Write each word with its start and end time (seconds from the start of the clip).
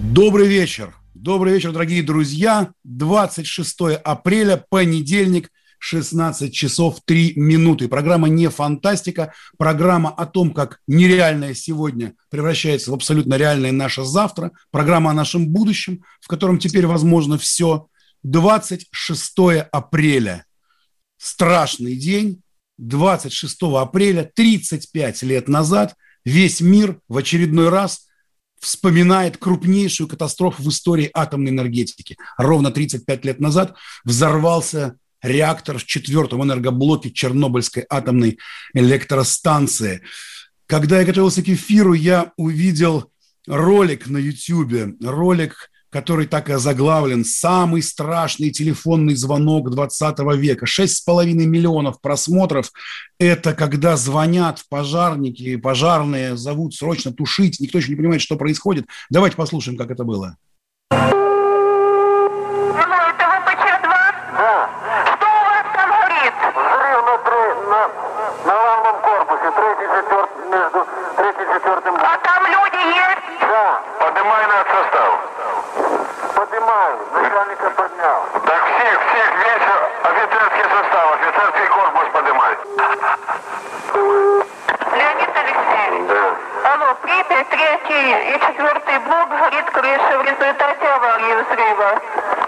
Добрый 0.00 0.46
вечер. 0.46 0.94
Добрый 1.12 1.54
вечер, 1.54 1.72
дорогие 1.72 2.04
друзья. 2.04 2.72
26 2.84 3.98
апреля, 4.04 4.64
понедельник, 4.70 5.50
16 5.80 6.54
часов 6.54 7.00
3 7.04 7.32
минуты. 7.34 7.88
Программа 7.88 8.28
не 8.28 8.48
фантастика, 8.48 9.34
программа 9.58 10.10
о 10.10 10.24
том, 10.24 10.54
как 10.54 10.78
нереальное 10.86 11.52
сегодня 11.52 12.14
превращается 12.30 12.92
в 12.92 12.94
абсолютно 12.94 13.34
реальное 13.34 13.72
наше 13.72 14.04
завтра, 14.04 14.52
программа 14.70 15.10
о 15.10 15.14
нашем 15.14 15.48
будущем, 15.48 16.04
в 16.20 16.28
котором 16.28 16.60
теперь 16.60 16.86
возможно 16.86 17.36
все. 17.36 17.88
26 18.22 19.34
апреля. 19.72 20.46
Страшный 21.16 21.96
день. 21.96 22.40
26 22.78 23.58
апреля, 23.74 24.30
35 24.32 25.22
лет 25.24 25.48
назад, 25.48 25.96
весь 26.24 26.60
мир 26.60 27.00
в 27.08 27.16
очередной 27.16 27.68
раз– 27.68 28.04
вспоминает 28.60 29.36
крупнейшую 29.36 30.08
катастрофу 30.08 30.62
в 30.62 30.68
истории 30.68 31.10
атомной 31.14 31.50
энергетики. 31.50 32.16
Ровно 32.36 32.70
35 32.70 33.24
лет 33.24 33.40
назад 33.40 33.76
взорвался 34.04 34.96
реактор 35.22 35.78
в 35.78 35.84
четвертом 35.84 36.44
энергоблоке 36.44 37.10
Чернобыльской 37.10 37.86
атомной 37.88 38.38
электростанции. 38.74 40.02
Когда 40.66 41.00
я 41.00 41.06
готовился 41.06 41.42
к 41.42 41.48
эфиру, 41.48 41.92
я 41.92 42.32
увидел 42.36 43.10
ролик 43.46 44.06
на 44.06 44.18
YouTube, 44.18 44.96
ролик 45.02 45.70
который 45.90 46.26
так 46.26 46.50
и 46.50 46.52
озаглавлен 46.52 47.24
«Самый 47.24 47.82
страшный 47.82 48.50
телефонный 48.50 49.14
звонок 49.14 49.70
20 49.70 50.18
века». 50.36 50.66
6,5 50.66 51.32
миллионов 51.34 52.00
просмотров– 52.00 52.72
это 53.18 53.54
когда 53.54 53.96
звонят 53.96 54.62
пожарники, 54.68 55.56
пожарные 55.56 56.36
зовут 56.36 56.74
срочно 56.74 57.12
тушить, 57.12 57.60
никто 57.60 57.78
еще 57.78 57.90
не 57.90 57.96
понимает, 57.96 58.22
что 58.22 58.36
происходит. 58.36 58.86
Давайте 59.10 59.36
послушаем, 59.36 59.76
как 59.76 59.90
это 59.90 60.04
было. 60.04 60.36
Третий 87.44 88.34
и 88.34 88.40
четвертый 88.40 88.98
блок 89.00 89.28
горит 89.28 89.70
крыша 89.70 90.18
в 90.18 90.22
результате 90.22 90.86
аварии 90.86 91.42
взрыва. 91.42 92.00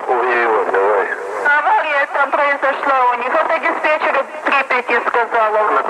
Увидела, 0.08 0.64
давай. 0.66 1.08
Авария 1.46 2.06
там 2.12 2.30
произошла 2.30 3.10
у 3.10 3.14
них. 3.14 3.32
Это 3.34 3.58
диспетчер 3.58 4.24
Припяти 4.44 5.00
сказала. 5.08 5.82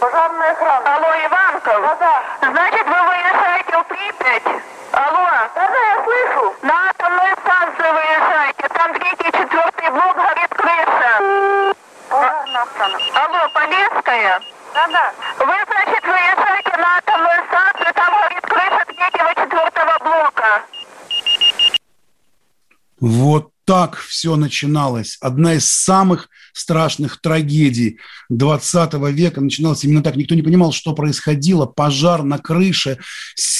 Пожарная 0.00 0.52
охрана. 0.52 0.94
Алло, 0.96 1.08
Иванков? 1.26 1.80
Да, 1.80 1.96
да. 2.00 2.22
Значит, 2.50 2.86
вы 2.86 3.02
выезжаете 3.08 3.78
в 3.78 3.84
Припять? 3.84 4.62
Алло? 4.92 5.26
Да, 5.54 5.68
да, 5.68 5.78
я 5.78 6.04
слышу. 6.04 6.54
На 6.62 6.90
атомную 6.90 7.36
станцию 7.38 7.92
выезжаете. 7.94 8.68
Там 8.74 8.92
третий 8.94 9.28
и 9.28 9.32
четвертый 9.32 9.90
блок 9.90 10.16
горит 10.16 10.54
крыша. 10.54 11.74
Пожарная 12.10 12.62
охрана. 12.62 12.98
Алло, 13.14 13.48
Полесская? 13.54 14.40
Да, 14.74 14.86
да. 14.88 15.12
Вы, 15.38 15.54
значит, 15.66 16.04
выезжаете 16.04 16.76
на 16.76 16.96
атомную 16.98 17.44
станцию, 17.46 17.94
там 17.94 18.14
горит 18.20 18.46
крыша 18.46 18.84
третьего, 18.86 19.34
четвертого 19.34 19.98
блока. 20.00 20.62
Вот 22.98 23.52
так 23.66 23.96
все 23.96 24.36
начиналось. 24.36 25.18
Одна 25.20 25.54
из 25.54 25.66
самых 25.66 26.28
страшных 26.52 27.20
трагедий 27.20 27.98
20 28.30 28.94
века 29.10 29.40
начиналась 29.40 29.82
именно 29.84 30.02
так. 30.04 30.14
Никто 30.14 30.36
не 30.36 30.42
понимал, 30.42 30.70
что 30.70 30.94
происходило. 30.94 31.66
Пожар 31.66 32.22
на 32.22 32.38
крыше. 32.38 32.98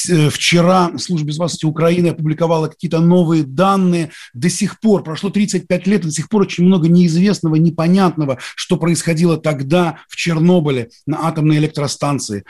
Э, 0.08 0.30
вчера 0.30 0.92
служба 0.96 1.26
безопасности 1.26 1.66
Украины 1.66 2.08
опубликовала 2.08 2.68
какие-то 2.68 3.00
новые 3.00 3.42
данные. 3.42 4.12
До 4.32 4.48
сих 4.48 4.78
пор, 4.78 5.02
прошло 5.02 5.28
35 5.28 5.86
лет, 5.88 6.02
до 6.02 6.12
сих 6.12 6.28
пор 6.28 6.42
очень 6.42 6.64
много 6.64 6.88
неизвестного, 6.88 7.56
непонятного, 7.56 8.38
что 8.54 8.76
происходило 8.76 9.36
тогда 9.36 9.98
в 10.08 10.14
Чернобыле 10.14 10.90
на 11.04 11.26
атомной 11.26 11.56
электростанции. 11.56 12.44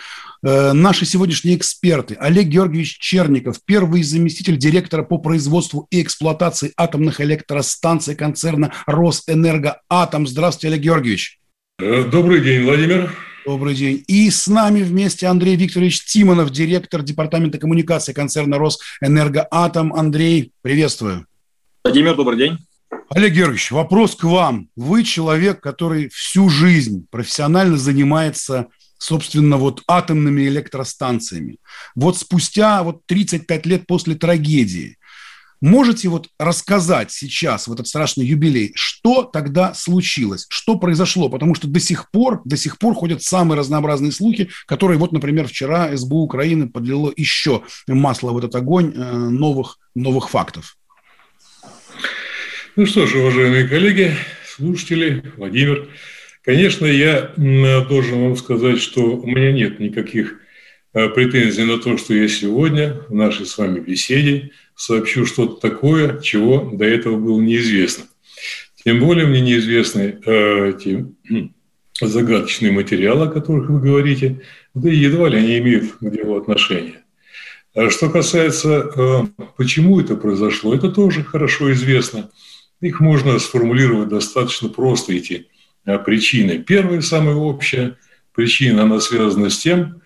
Э, 0.45 0.73
наши 0.73 1.07
сегодняшние 1.07 1.57
эксперты. 1.57 2.17
Олег 2.21 2.49
Георгиевич 2.49 2.99
Черников, 2.99 3.61
первый 3.65 4.03
заместитель 4.03 4.59
директора 4.59 5.03
по 5.03 5.17
производству 5.17 5.87
и 5.91 6.03
эксплуатации 6.03 6.75
атомных 6.77 7.23
электростанций 7.23 7.46
концерна 8.15 8.73
«Росэнергоатом». 8.87 10.27
Здравствуйте, 10.27 10.69
Олег 10.69 10.85
Георгиевич. 10.85 11.39
Э, 11.79 12.05
добрый 12.05 12.41
день, 12.41 12.65
Владимир. 12.65 13.13
Добрый 13.45 13.75
день. 13.75 14.05
И 14.09 14.29
с 14.31 14.49
нами 14.49 14.83
вместе 14.83 15.27
Андрей 15.27 15.57
Викторович 15.57 16.05
Тимонов, 16.05 16.51
директор 16.51 17.03
департамента 17.03 17.59
коммуникации 17.59 18.13
концерна 18.13 18.59
«Росэнергоатом». 18.59 19.93
Андрей, 19.95 20.53
приветствую. 20.63 21.27
Владимир, 21.85 22.17
добрый 22.17 22.39
день. 22.39 22.59
Олег 23.11 23.33
Георгиевич, 23.33 23.71
вопрос 23.71 24.17
к 24.17 24.25
вам. 24.25 24.69
Вы 24.75 25.05
человек, 25.05 25.61
который 25.61 26.09
всю 26.09 26.49
жизнь 26.49 27.07
профессионально 27.11 27.77
занимается 27.77 28.67
собственно, 28.99 29.57
вот 29.57 29.83
атомными 29.87 30.47
электростанциями. 30.49 31.59
Вот 31.95 32.17
спустя 32.17 32.83
вот 32.83 33.05
35 33.07 33.67
лет 33.67 33.87
после 33.87 34.15
трагедии, 34.15 34.97
можете 35.61 36.09
вот 36.09 36.29
рассказать 36.39 37.13
сейчас, 37.13 37.69
в 37.69 37.73
этот 37.73 37.87
страшный 37.87 38.27
юбилей, 38.27 38.73
что 38.75 39.23
тогда 39.23 39.75
случилось, 39.75 40.47
что 40.49 40.79
произошло? 40.79 41.29
Потому 41.29 41.55
что 41.55 41.69
до 41.69 41.81
сих 41.81 42.11
пор, 42.11 42.43
до 42.45 42.57
сих 42.57 42.79
пор 42.79 42.95
ходят 42.95 43.23
самые 43.23 43.59
разнообразные 43.59 44.13
слухи, 44.13 44.49
которые 44.67 44.99
вот, 44.99 45.13
например, 45.13 45.49
вчера 45.49 45.97
СБУ 45.97 46.23
Украины 46.23 46.69
подлило 46.69 47.13
еще 47.17 47.63
масло 47.87 48.33
в 48.33 48.39
этот 48.39 48.55
огонь 48.55 48.93
э, 48.95 49.13
новых, 49.13 49.79
новых 49.95 50.31
фактов. 50.31 50.77
Ну 52.77 52.85
что 52.87 53.07
ж, 53.07 53.15
уважаемые 53.15 53.67
коллеги, 53.67 54.15
слушатели, 54.45 55.33
Владимир, 55.37 55.89
Конечно, 56.47 56.87
я 56.87 57.33
должен 57.37 58.21
вам 58.21 58.37
сказать, 58.37 58.81
что 58.81 59.17
у 59.17 59.27
меня 59.27 59.51
нет 59.51 59.81
никаких 59.81 60.39
э, 60.95 61.09
претензий 61.09 61.65
на 61.65 61.79
то, 61.79 61.99
что 61.99 62.15
я 62.15 62.29
сегодня 62.29 63.01
в 63.09 63.15
нашей 63.15 63.47
с 63.47 63.59
вами 63.59 63.81
беседе 63.81 64.53
сообщу 64.77 65.27
что-то 65.27 65.61
такое, 65.61 66.21
чего 66.21 66.71
до 66.73 66.85
этого 66.85 67.17
было 67.17 67.41
неизвестно. 67.41 68.05
Тем 68.85 69.01
более 69.01 69.27
мне 69.27 69.41
неизвестны 69.41 70.21
э, 70.25 70.75
те 70.81 71.07
загадочные 72.01 72.71
материалы, 72.71 73.27
о 73.27 73.31
которых 73.31 73.71
вы 73.71 73.81
говорите, 73.81 74.43
да 74.75 74.91
и 74.91 74.97
едва 74.97 75.29
ли 75.29 75.39
они 75.39 75.59
имеют 75.59 75.93
к 75.93 76.11
делу 76.11 76.37
отношение. 76.37 77.03
А 77.75 77.91
что 77.91 78.11
касается, 78.11 78.91
э, 78.95 79.43
почему 79.57 79.99
это 79.99 80.15
произошло, 80.15 80.75
это 80.75 80.91
тоже 80.91 81.25
хорошо 81.25 81.73
известно. 81.73 82.31
Их 82.81 83.01
можно 83.01 83.39
сформулировать 83.39 84.11
достаточно 84.11 84.69
просто 84.69 85.15
эти 85.15 85.49
Э, 85.87 85.99
причины. 86.01 86.59
Первая, 86.59 87.01
самая 87.01 87.37
общая 87.37 87.97
причина, 88.35 88.83
она 88.83 88.99
связана 88.99 89.51
с 89.51 89.59
тем, 89.59 90.03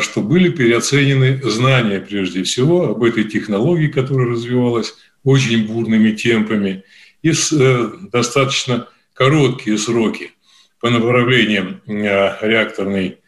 что 0.00 0.22
были 0.22 0.48
переоценены 0.48 1.40
знания, 1.44 2.00
прежде 2.00 2.42
всего, 2.42 2.90
об 2.90 3.02
этой 3.04 3.24
технологии, 3.24 3.88
которая 3.88 4.28
развивалась 4.28 4.94
очень 5.22 5.66
бурными 5.66 6.12
темпами 6.12 6.82
и 7.22 7.32
с 7.32 7.52
э, 7.52 7.90
достаточно 8.10 8.88
короткие 9.12 9.76
сроки 9.76 10.32
по 10.80 10.88
направлениям 10.90 11.80
реакторной 11.86 13.18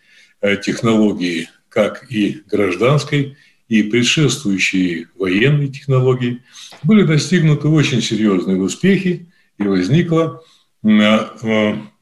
технологии, 0.62 1.49
как 1.69 2.06
и 2.11 2.43
гражданской, 2.47 3.37
и 3.69 3.83
предшествующей 3.83 5.06
военной 5.17 5.69
технологии, 5.69 6.43
были 6.83 7.03
достигнуты 7.03 7.69
очень 7.69 8.03
серьезные 8.03 8.61
успехи, 8.61 9.27
и 9.59 9.62
возникла 9.62 10.43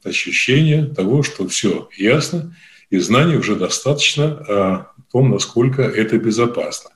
ощущение 0.03 0.85
того, 0.85 1.23
что 1.23 1.47
все 1.47 1.89
ясно, 1.97 2.55
и 2.89 2.99
знаний 2.99 3.35
уже 3.35 3.55
достаточно 3.55 4.25
о 4.25 4.91
том, 5.11 5.31
насколько 5.31 5.81
это 5.81 6.17
безопасно. 6.17 6.91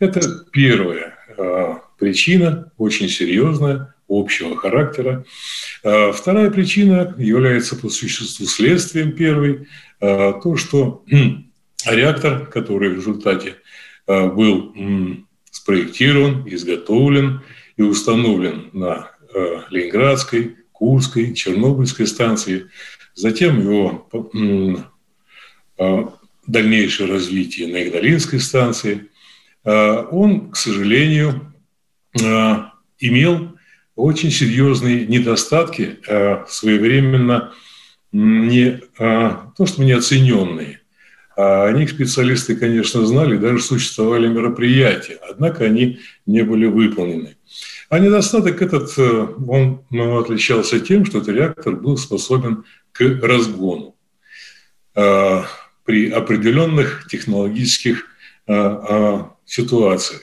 Это 0.00 0.20
первая 0.52 1.16
причина, 1.98 2.72
очень 2.76 3.08
серьезная, 3.08 3.94
общего 4.08 4.56
характера. 4.56 5.24
Вторая 5.80 6.50
причина 6.50 7.14
является 7.18 7.76
по 7.76 7.88
существу 7.88 8.46
следствием 8.46 9.12
первой. 9.12 9.68
То, 10.00 10.56
что 10.56 11.04
реактор, 11.86 12.46
который 12.46 12.90
в 12.90 12.94
результате 12.94 13.56
был 14.06 14.74
спроектирован, 15.50 16.44
изготовлен 16.46 17.42
и 17.76 17.82
установлен 17.82 18.70
на 18.72 19.10
Ленинградской, 19.70 20.56
Курской, 20.72 21.34
Чернобыльской 21.34 22.06
станции. 22.06 22.70
Затем 23.14 23.60
его 23.60 24.08
дальнейшее 26.46 27.10
развитие 27.10 27.68
на 27.68 27.86
Игдалинской 27.86 28.40
станции. 28.40 29.08
Э, 29.64 30.04
он, 30.10 30.50
к 30.50 30.56
сожалению, 30.56 31.52
имел 32.98 33.52
очень 33.94 34.30
серьезные 34.30 35.06
недостатки, 35.06 35.98
своевременно 36.48 37.52
не 38.12 38.80
то, 38.98 39.66
что 39.66 39.84
неоцененные. 39.84 40.80
О 41.36 41.70
них 41.70 41.90
специалисты, 41.90 42.56
конечно, 42.56 43.06
знали, 43.06 43.36
даже 43.36 43.60
существовали 43.60 44.26
мероприятия, 44.26 45.18
однако 45.30 45.64
они 45.64 46.00
не 46.26 46.42
были 46.42 46.66
выполнены. 46.66 47.36
А 47.88 47.98
недостаток 47.98 48.60
этот, 48.60 48.90
э, 48.98 49.26
он 49.48 49.82
ну, 49.90 50.18
отличался 50.18 50.78
тем, 50.78 51.06
что 51.06 51.18
этот 51.18 51.34
реактор 51.34 51.74
был 51.74 51.96
способен 51.96 52.64
к 52.92 53.00
разгону 53.22 53.96
э, 54.94 55.42
при 55.88 56.10
определенных 56.10 57.06
технологических 57.08 58.04
э, 58.46 59.22
ситуациях. 59.46 60.20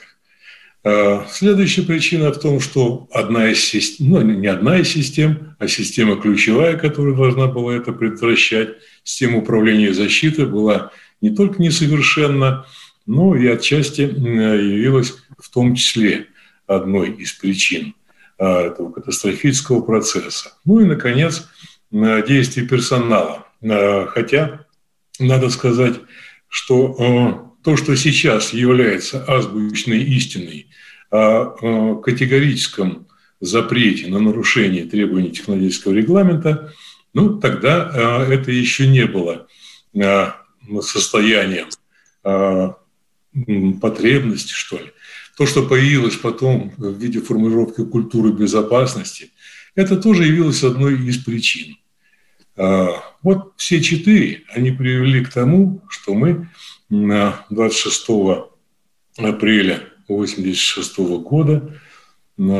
Следующая 1.28 1.82
причина 1.82 2.32
в 2.32 2.38
том, 2.38 2.60
что 2.60 3.08
одна 3.10 3.50
из 3.50 3.58
систем, 3.64 4.10
ну 4.10 4.20
не 4.20 4.46
одна 4.46 4.78
из 4.78 4.90
систем, 4.90 5.56
а 5.58 5.66
система 5.66 6.14
ключевая, 6.14 6.76
которая 6.76 7.16
должна 7.16 7.48
была 7.48 7.74
это 7.74 7.90
предотвращать, 7.92 8.76
система 9.02 9.38
управления 9.38 9.88
и 9.88 9.92
защиты 9.92 10.46
была 10.46 10.92
не 11.20 11.30
только 11.34 11.60
несовершенна, 11.60 12.64
но 13.04 13.34
и 13.34 13.48
отчасти 13.48 14.02
явилась 14.02 15.14
в 15.36 15.50
том 15.50 15.74
числе 15.74 16.28
одной 16.68 17.10
из 17.10 17.32
причин 17.32 17.96
этого 18.38 18.92
катастрофического 18.92 19.80
процесса. 19.80 20.52
Ну 20.64 20.78
и, 20.78 20.84
наконец, 20.84 21.48
действия 21.90 22.62
персонала. 22.62 23.48
Хотя, 23.60 24.65
надо 25.18 25.50
сказать, 25.50 25.94
что 26.48 26.96
а, 26.98 27.52
то, 27.62 27.76
что 27.76 27.96
сейчас 27.96 28.52
является 28.52 29.24
азбучной 29.26 30.02
истиной 30.02 30.68
о 31.10 31.96
категорическом 31.96 33.06
запрете 33.40 34.08
на 34.08 34.18
нарушение 34.18 34.84
требований 34.84 35.30
технологического 35.30 35.92
регламента, 35.92 36.72
ну, 37.12 37.38
тогда 37.38 38.26
это 38.28 38.50
еще 38.50 38.86
не 38.86 39.06
было 39.06 39.46
состоянием 40.82 41.68
потребности, 43.80 44.52
что 44.52 44.78
ли. 44.78 44.92
То, 45.36 45.46
что 45.46 45.66
появилось 45.66 46.16
потом 46.16 46.72
в 46.76 46.98
виде 46.98 47.20
формулировки 47.20 47.84
культуры 47.84 48.32
безопасности, 48.32 49.30
это 49.74 49.96
тоже 49.96 50.24
явилось 50.24 50.64
одной 50.64 50.94
из 51.06 51.18
причин. 51.18 51.76
А, 52.56 53.02
вот 53.22 53.52
все 53.56 53.80
четыре, 53.80 54.42
они 54.48 54.70
привели 54.70 55.24
к 55.24 55.32
тому, 55.32 55.82
что 55.88 56.14
мы 56.14 56.48
26 56.88 58.06
апреля 59.18 59.82
1986 60.08 60.98
года 61.22 61.80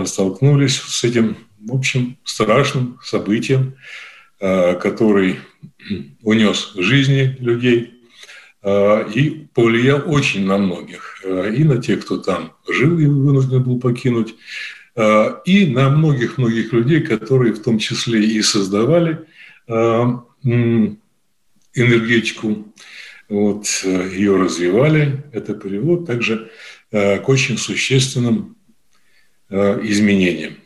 столкнулись 0.07 0.81
с 0.81 1.05
этим, 1.05 1.37
в 1.61 1.75
общем, 1.75 2.19
страшным 2.25 2.99
событием, 3.03 3.77
а, 4.41 4.75
который 4.75 5.39
унес 6.23 6.73
жизни 6.75 7.37
людей, 7.39 7.97
а, 8.63 9.03
и 9.03 9.47
повлиял 9.55 10.03
очень 10.07 10.45
на 10.45 10.59
многих. 10.59 11.21
А, 11.25 11.49
и 11.49 11.63
на 11.63 11.81
тех, 11.81 12.05
кто 12.05 12.17
там 12.19 12.53
жил 12.69 12.99
и 12.99 13.07
вынужден 13.07 13.63
был 13.63 13.79
покинуть, 13.79 14.35
а, 14.97 15.41
и 15.45 15.67
на 15.67 15.89
многих-многих 15.89 16.73
людей, 16.73 17.01
которые 17.01 17.53
в 17.53 17.63
том 17.63 17.79
числе 17.79 18.25
и 18.25 18.43
создавали 18.43 19.25
энергетику, 21.75 22.73
вот, 23.29 23.67
ее 23.85 24.37
развивали. 24.37 25.25
Это 25.33 25.55
привело 25.55 25.97
также 25.99 26.51
к 26.91 27.29
очень 27.29 27.59
существенным 27.59 28.57
изменениям. 29.51 30.57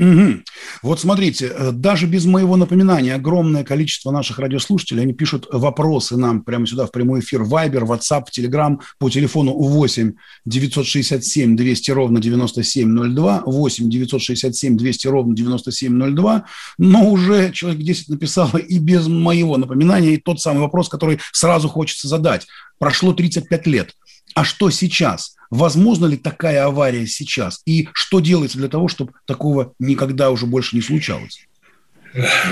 Угу. 0.00 0.40
Вот 0.82 0.98
смотрите, 0.98 1.52
э, 1.54 1.72
даже 1.72 2.06
без 2.06 2.24
моего 2.24 2.56
напоминания 2.56 3.14
огромное 3.14 3.64
количество 3.64 4.10
наших 4.10 4.38
радиослушателей, 4.38 5.02
они 5.02 5.12
пишут 5.12 5.46
вопросы 5.52 6.16
нам 6.16 6.42
прямо 6.42 6.66
сюда 6.66 6.86
в 6.86 6.90
прямой 6.90 7.20
эфир 7.20 7.42
Viber, 7.42 7.86
WhatsApp, 7.86 8.24
Telegram 8.34 8.78
по 8.98 9.10
телефону 9.10 9.52
8 9.52 10.14
967 10.46 11.54
200 11.54 11.90
ровно 11.90 12.18
9702, 12.18 13.42
8 13.44 13.90
967 13.90 14.76
200 14.78 15.06
ровно 15.08 15.36
9702, 15.36 16.44
но 16.78 17.10
уже 17.10 17.52
человек 17.52 17.82
10 17.82 18.08
написало 18.08 18.56
и 18.56 18.78
без 18.78 19.06
моего 19.06 19.58
напоминания, 19.58 20.14
и 20.14 20.16
тот 20.16 20.40
самый 20.40 20.60
вопрос, 20.60 20.88
который 20.88 21.18
сразу 21.32 21.68
хочется 21.68 22.08
задать. 22.08 22.46
Прошло 22.78 23.12
35 23.12 23.66
лет. 23.66 23.94
А 24.34 24.44
что 24.44 24.70
сейчас? 24.70 25.36
Возможно 25.50 26.06
ли 26.06 26.16
такая 26.16 26.64
авария 26.64 27.06
сейчас? 27.06 27.60
И 27.66 27.88
что 27.92 28.20
делается 28.20 28.58
для 28.58 28.68
того, 28.68 28.88
чтобы 28.88 29.12
такого 29.26 29.74
никогда 29.78 30.30
уже 30.30 30.46
больше 30.46 30.76
не 30.76 30.82
случалось? 30.82 31.46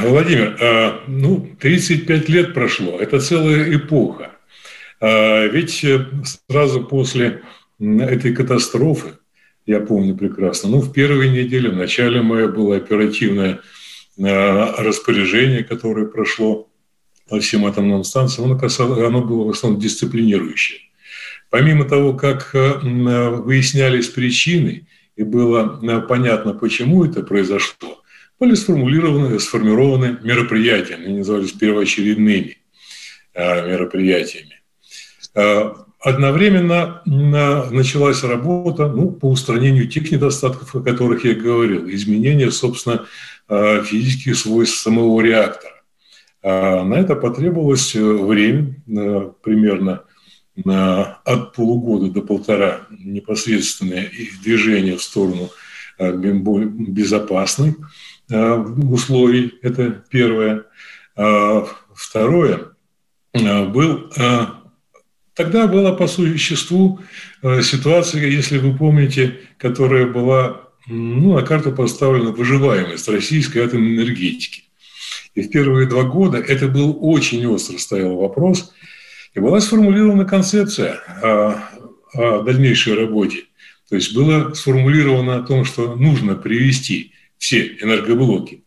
Владимир, 0.03 0.57
а, 0.61 1.05
ну, 1.07 1.49
35 1.61 2.29
лет 2.29 2.55
прошло, 2.55 2.99
это 2.99 3.21
целая 3.21 3.75
эпоха. 3.75 4.33
А, 5.01 5.47
ведь 5.47 5.83
э, 5.85 6.07
сразу 6.49 6.85
после 6.85 7.43
этой 7.79 8.35
катастрофы, 8.35 9.15
я 9.67 9.81
помню 9.81 10.17
прекрасно, 10.17 10.71
ну, 10.71 10.81
в 10.81 10.93
первой 10.93 11.29
неделе, 11.29 11.71
в 11.71 11.77
начале 11.77 12.23
мая 12.23 12.49
было 12.49 12.77
оперативное 12.77 13.61
распоряжение, 14.17 15.63
которое 15.63 16.07
прошло 16.07 16.69
по 17.29 17.39
всем 17.39 17.67
атомным 17.67 18.03
станциям, 18.03 18.51
оно, 18.51 18.59
касалось, 18.59 19.07
оно 19.07 19.23
было 19.23 19.45
в 19.45 19.51
основном 19.51 19.81
дисциплинирующее. 19.81 20.81
Помимо 21.51 21.85
того, 21.85 22.13
как 22.13 22.51
э, 22.55 22.59
э, 22.59 23.29
выяснялись 23.31 24.09
причины, 24.09 24.87
и 25.17 25.23
было 25.23 25.81
э, 25.83 26.01
понятно, 26.03 26.53
почему 26.53 27.05
это 27.05 27.23
произошло, 27.23 28.03
были 28.39 28.55
сформулированы, 28.55 29.39
сформированы 29.41 30.19
мероприятия, 30.23 30.95
они 30.95 31.19
назывались 31.19 31.53
первоочередными 31.53 32.59
мероприятиями. 33.35 34.61
Одновременно 36.01 37.03
началась 37.05 38.25
работа 38.25 38.89
ну, 38.89 39.11
по 39.11 39.31
устранению 39.31 39.89
тех 39.89 40.11
недостатков, 40.11 40.75
о 40.75 40.81
которых 40.81 41.25
я 41.25 41.35
говорил, 41.35 41.89
изменение, 41.89 42.51
собственно, 42.51 43.07
физических 43.49 44.37
свойств 44.37 44.79
самого 44.79 45.21
реактора. 45.21 45.83
На 46.43 46.95
это 46.95 47.15
потребовалось 47.15 47.95
время, 47.95 48.75
примерно 49.43 50.03
от 50.65 51.53
полугода 51.55 52.11
до 52.11 52.23
полтора 52.23 52.83
непосредственное 52.91 54.05
их 54.05 54.41
движение 54.43 54.97
в 54.97 55.03
сторону 55.03 55.51
э, 55.99 56.13
безопасных 56.13 57.77
э, 58.31 58.55
условий. 58.55 59.55
Это 59.63 60.03
первое. 60.11 60.65
А 61.17 61.67
второе. 61.95 62.73
Э, 63.33 63.67
был, 63.67 64.11
тогда 65.35 65.67
была 65.69 65.93
по 65.93 66.07
существу 66.07 67.01
ситуация, 67.63 68.27
если 68.27 68.59
вы 68.59 68.77
помните, 68.77 69.41
которая 69.59 70.07
была 70.07 70.63
ну, 70.89 71.35
на 71.35 71.43
карту 71.43 71.73
поставлена 71.73 72.31
выживаемость 72.31 73.09
российской 73.09 73.59
атомной 73.59 73.97
энергетики. 73.97 74.65
И 75.35 75.43
в 75.43 75.51
первые 75.51 75.87
два 75.87 76.03
года 76.03 76.39
это 76.39 76.67
был 76.67 76.99
очень 77.01 77.47
остро 77.47 77.79
стоял 77.79 78.17
вопрос– 78.17 78.73
и 79.35 79.41
была 79.41 79.61
сформулирована 79.61 80.25
концепция 80.25 81.01
о, 82.15 82.43
дальнейшей 82.43 82.95
работе. 82.95 83.45
То 83.89 83.97
есть 83.97 84.15
было 84.15 84.53
сформулировано 84.55 85.37
о 85.37 85.43
том, 85.43 85.65
что 85.65 85.95
нужно 85.97 86.35
привести 86.35 87.13
все 87.39 87.77
энергоблоки, 87.81 88.65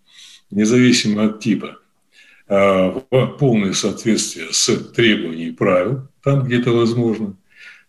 независимо 0.50 1.25
от 1.25 1.39
типа, 1.39 1.77
а, 2.48 3.01
в 3.10 3.27
полное 3.39 3.74
соответствие 3.74 4.48
с 4.51 4.75
требованиями 4.94 5.51
правил, 5.51 6.08
там, 6.24 6.44
где 6.44 6.60
это 6.60 6.72
возможно. 6.72 7.38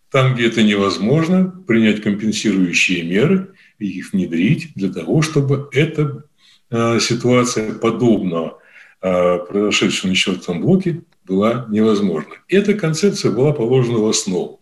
Там, 0.09 0.35
где 0.35 0.47
это 0.47 0.61
невозможно, 0.61 1.63
принять 1.67 2.01
компенсирующие 2.01 3.03
меры 3.03 3.55
и 3.79 3.87
их 3.87 4.13
внедрить 4.13 4.71
для 4.75 4.89
того, 4.93 5.21
чтобы 5.21 5.69
эта 5.71 6.23
а, 6.69 6.99
ситуация 6.99 7.73
подобного 7.73 8.59
а, 9.01 9.39
произошедшего 9.39 10.09
на 10.09 10.15
четвертом 10.15 10.61
блоке 10.61 11.01
была 11.25 11.65
невозможна. 11.69 12.35
Эта 12.47 12.73
концепция 12.73 13.31
была 13.31 13.53
положена 13.53 13.99
в 13.99 14.07
основу. 14.07 14.61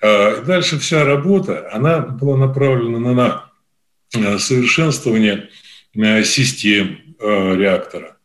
А, 0.00 0.42
дальше 0.42 0.78
вся 0.78 1.04
работа, 1.04 1.68
она 1.72 2.00
была 2.00 2.36
направлена 2.36 3.44
на 4.14 4.38
совершенствование 4.38 5.48
систем 6.24 6.98
реактора, 7.20 8.16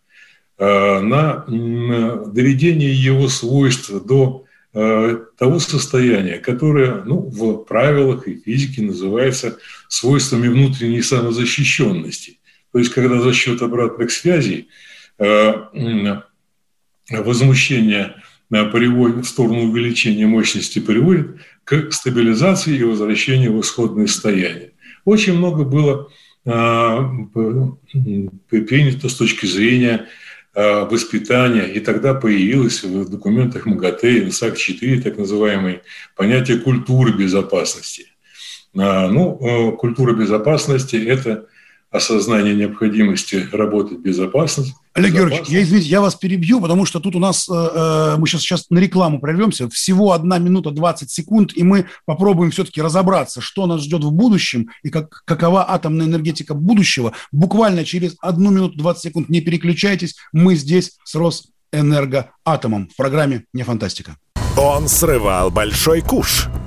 на 0.57 1.45
доведение 1.47 2.93
его 2.93 3.27
свойств 3.27 3.91
до 4.05 4.47
Э, 4.79 5.17
того 5.39 5.57
состояния, 5.57 6.37
которое 6.37 7.01
ну, 7.03 7.21
в 7.21 7.63
правилах 7.63 8.27
и 8.27 8.35
физике 8.37 8.83
называется 8.83 9.57
свойствами 9.87 10.49
внутренней 10.49 11.01
самозащищенности. 11.01 12.37
То 12.71 12.77
есть, 12.77 12.93
когда 12.93 13.19
за 13.19 13.33
счет 13.33 13.63
обратных 13.63 14.11
связей 14.11 14.67
э, 15.17 15.53
возмущение 17.09 18.15
приводит 18.49 19.25
в 19.25 19.29
сторону 19.29 19.63
увеличения 19.69 20.25
мощности 20.25 20.79
приводит 20.79 21.37
к 21.63 21.91
стабилизации 21.91 22.77
и 22.77 22.83
возвращению 22.83 23.57
в 23.57 23.61
исходное 23.61 24.07
состояние. 24.07 24.71
Очень 25.05 25.37
много 25.37 25.63
было 25.63 26.09
э, 26.45 26.51
принято 28.49 29.09
с 29.09 29.15
точки 29.15 29.45
зрения 29.45 30.07
Э, 30.59 30.85
воспитания, 30.89 31.67
и 31.67 31.79
тогда 31.79 32.15
появилось 32.15 32.83
в 32.83 33.07
документах 33.07 33.67
МАГАТЭ, 33.67 34.23
ИНСАК-4, 34.23 35.01
так 35.03 35.15
называемое 35.15 35.83
понятие 36.15 36.57
культуры 36.57 37.13
безопасности. 37.13 38.07
Ну, 38.73 39.37
э, 39.39 39.77
культура 39.77 40.15
безопасности– 40.15 40.95
это 41.07 41.45
осознание 41.91 42.55
необходимости 42.55 43.47
работать 43.51 43.99
безопасно. 43.99 44.65
Олег 44.93 45.13
Георгиевич, 45.13 45.47
я 45.47 45.61
извините, 45.61 45.89
я 45.89 46.01
вас 46.01 46.15
перебью, 46.15 46.59
потому 46.59 46.85
что 46.85 46.99
тут 46.99 47.15
у 47.15 47.19
нас, 47.19 47.47
э, 47.47 47.53
э 47.53 48.15
мы 48.17 48.27
сейчас, 48.27 48.41
сейчас 48.41 48.69
на 48.69 48.79
рекламу 48.79 49.19
прервемся, 49.19 49.69
всего 49.69 50.11
одна 50.11 50.37
минута 50.39 50.71
20 50.71 51.09
секунд, 51.09 51.51
и 51.55 51.63
мы 51.63 51.85
попробуем 52.05 52.51
все-таки 52.51 52.81
разобраться, 52.81 53.39
что 53.39 53.67
нас 53.67 53.81
ждет 53.81 54.03
в 54.03 54.11
будущем 54.11 54.69
и 54.83 54.89
как, 54.89 55.21
какова 55.25 55.69
атомная 55.71 56.07
энергетика 56.07 56.55
будущего. 56.55 57.13
Буквально 57.31 57.85
через 57.85 58.15
одну 58.21 58.49
минуту 58.49 58.77
20 58.77 59.03
секунд 59.03 59.29
не 59.29 59.41
переключайтесь, 59.41 60.15
мы 60.33 60.55
здесь 60.55 60.97
с 61.03 61.15
Росэнергоатомом 61.15 62.89
в 62.89 62.95
программе 62.97 63.45
«Не 63.53 63.63
фантастика». 63.63 64.17
Он 64.57 64.87
срывал 64.87 65.51
большой 65.51 66.01
куш– 66.01 66.47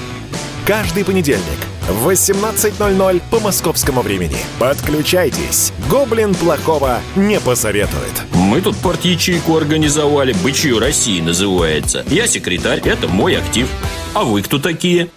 Каждый 0.71 1.03
понедельник 1.03 1.59
в 1.89 2.07
18.00 2.07 3.21
по 3.29 3.41
московскому 3.41 4.01
времени. 4.01 4.37
Подключайтесь. 4.57 5.73
Гоблин 5.89 6.33
плохого 6.33 7.01
не 7.17 7.41
посоветует. 7.41 8.23
Мы 8.33 8.61
тут 8.61 8.77
порт-ячейку 8.77 9.57
организовали. 9.57 10.31
Бычью 10.31 10.79
России 10.79 11.19
называется. 11.19 12.05
Я 12.07 12.25
секретарь, 12.25 12.79
это 12.85 13.09
мой 13.09 13.35
актив. 13.35 13.67
А 14.13 14.23
вы 14.23 14.41
кто 14.43 14.59
такие? 14.59 15.09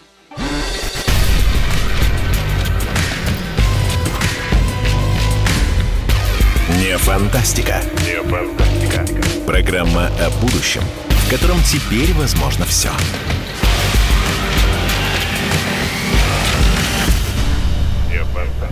Не 6.83 6.99
фантастика. 6.99 7.81
Не 8.05 8.21
фантастика. 8.29 9.07
Программа 9.47 10.09
о 10.21 10.31
будущем, 10.41 10.83
в 11.11 11.31
котором 11.31 11.59
теперь 11.63 12.13
возможно 12.15 12.65
все. 12.65 12.91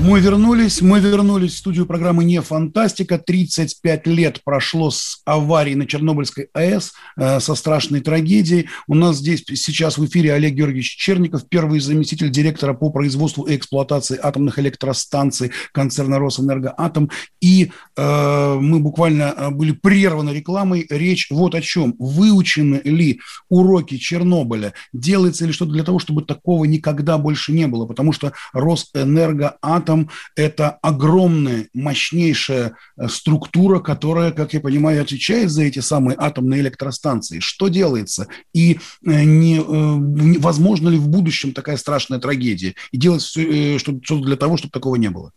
Мы 0.04 0.18
вернулись, 0.18 0.82
мы 0.82 0.98
вернулись 0.98 1.54
в 1.54 1.58
студию 1.58 1.86
программы 1.86 2.24
«Не 2.24 2.42
фантастика». 2.42 3.18
35 3.18 4.08
лет 4.08 4.42
прошло 4.42 4.90
с 4.90 5.22
аварии 5.24 5.74
на 5.74 5.86
Чернобыльской 5.86 6.48
АЭС, 6.52 6.92
э, 7.16 7.38
со 7.38 7.54
страшной 7.54 8.00
трагедией. 8.00 8.68
У 8.88 8.96
нас 8.96 9.18
здесь 9.18 9.44
сейчас 9.46 9.98
в 9.98 10.04
эфире 10.06 10.34
Олег 10.34 10.54
Георгиевич 10.54 10.96
Черников, 10.96 11.48
первый 11.48 11.78
заместитель 11.78 12.30
директора 12.30 12.74
по 12.74 12.90
производству 12.90 13.44
и 13.44 13.54
эксплуатации 13.54 14.18
атомных 14.20 14.58
электростанций 14.58 15.52
концерна 15.70 16.18
«Росэнергоатом». 16.18 17.08
И 17.40 17.70
э, 17.96 18.58
мы 18.60 18.80
буквально 18.80 19.34
э, 19.36 19.50
были 19.50 19.70
прерваны 19.70 20.30
рекламой. 20.30 20.84
Речь 20.90 21.28
вот 21.30 21.54
о 21.54 21.60
чем. 21.60 21.94
Выучены 22.00 22.80
ли 22.82 23.20
уроки 23.48 23.98
Чернобыля? 23.98 24.74
Делается 24.92 25.46
ли 25.46 25.52
что-то 25.52 25.70
для 25.70 25.84
того, 25.84 26.00
чтобы 26.00 26.22
такого 26.22 26.64
никогда 26.64 27.18
больше 27.18 27.52
не 27.52 27.68
было? 27.68 27.86
Потому 27.86 28.12
что 28.12 28.32
«Росэнергоатом» 28.52 29.91
атом– 29.92 30.10
это 30.36 30.70
огромная, 30.82 31.68
мощнейшая 31.74 32.76
э, 32.96 33.08
структура, 33.08 33.80
которая, 33.80 34.32
как 34.32 34.54
я 34.54 34.60
понимаю, 34.60 35.02
отвечает 35.02 35.50
за 35.50 35.62
эти 35.62 35.80
самые 35.80 36.16
атомные 36.18 36.60
электростанции. 36.60 37.40
Что 37.40 37.68
делается? 37.68 38.28
И 38.54 38.78
э, 39.06 39.24
не, 39.24 39.58
э, 39.58 40.40
возможно 40.40 40.88
ли 40.88 40.98
в 40.98 41.08
будущем 41.08 41.52
такая 41.52 41.76
страшная 41.76 42.18
трагедия? 42.18 42.74
И 42.90 42.96
делать 42.96 43.22
что-то 43.22 44.18
для 44.20 44.36
того, 44.36 44.56
чтобы 44.56 44.72
такого 44.72 44.96
не 44.96 45.10
было? 45.10 45.32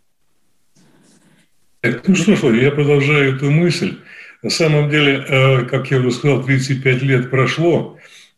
Ну 1.83 2.15
что 2.15 2.35
ж, 2.35 2.61
я 2.61 2.71
продолжаю 2.71 3.35
эту 3.35 3.51
мысль. 3.51 3.99
На 4.41 4.49
самом 4.49 4.89
деле, 4.89 5.65
как 5.69 5.89
я 5.89 5.97
уже 5.97 6.11
сказал, 6.11 6.43
35 6.43 7.01
лет 7.01 7.31
прошло, 7.31 7.94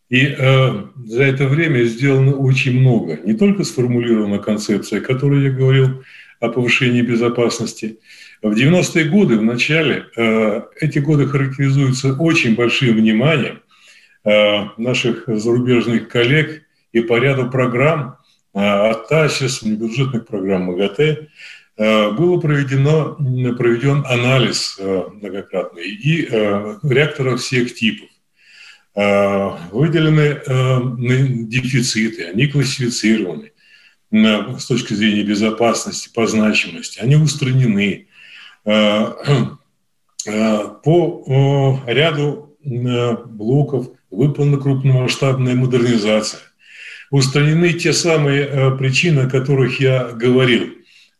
и 0.09 0.35
э, 0.37 0.83
за 1.05 1.23
это 1.23 1.47
время 1.47 1.83
сделано 1.83 2.35
очень 2.35 2.79
много. 2.79 3.19
Не 3.23 3.33
только 3.33 3.63
сформулирована 3.63 4.39
концепция, 4.39 4.99
о 4.99 5.03
которой 5.03 5.43
я 5.43 5.49
говорил, 5.49 6.03
о 6.39 6.49
повышении 6.49 7.01
безопасности. 7.01 7.99
В 8.41 8.51
90-е 8.51 9.05
годы, 9.05 9.37
в 9.37 9.43
начале, 9.43 10.05
э, 10.15 10.61
эти 10.79 10.99
годы 10.99 11.27
характеризуются 11.27 12.13
очень 12.13 12.55
большим 12.55 12.95
вниманием 12.95 13.61
э, 14.23 14.65
наших 14.77 15.23
зарубежных 15.27 16.07
коллег 16.07 16.63
и 16.93 17.01
по 17.01 17.17
ряду 17.17 17.49
программ 17.49 18.17
э, 18.53 18.59
от 18.59 19.09
ТАСИС, 19.09 19.63
небюджетных 19.63 20.25
программ 20.27 20.63
МАГАТЭ, 20.63 21.27
э, 21.77 22.11
было 22.11 22.39
проведено, 22.39 23.15
проведен 23.55 24.05
анализ 24.07 24.77
э, 24.79 25.03
многократный 25.11 25.89
и 25.89 26.27
э, 26.29 26.77
реакторов 26.83 27.41
всех 27.41 27.73
типов. 27.73 28.07
Э, 28.97 29.51
выделены 29.71 30.41
э, 30.43 30.79
дефициты, 30.97 32.29
они 32.29 32.47
классифицированы 32.47 33.51
с 34.11 34.65
точки 34.65 34.95
зрения 34.95 35.21
безопасности, 35.21 36.09
по 36.11 36.25
значимости, 36.25 36.99
они 36.99 37.15
устранены. 37.15 38.07
Э, 38.65 39.11
по 40.83 41.79
ряду 41.85 42.57
блоков 42.63 43.89
выполнена 44.09 44.57
крупномасштабная 44.57 45.53
модернизация. 45.53 46.41
Устранены 47.11 47.73
те 47.73 47.93
самые 47.93 48.75
причины, 48.77 49.21
о 49.21 49.29
которых 49.29 49.79
я 49.79 50.09
говорил. 50.09 50.73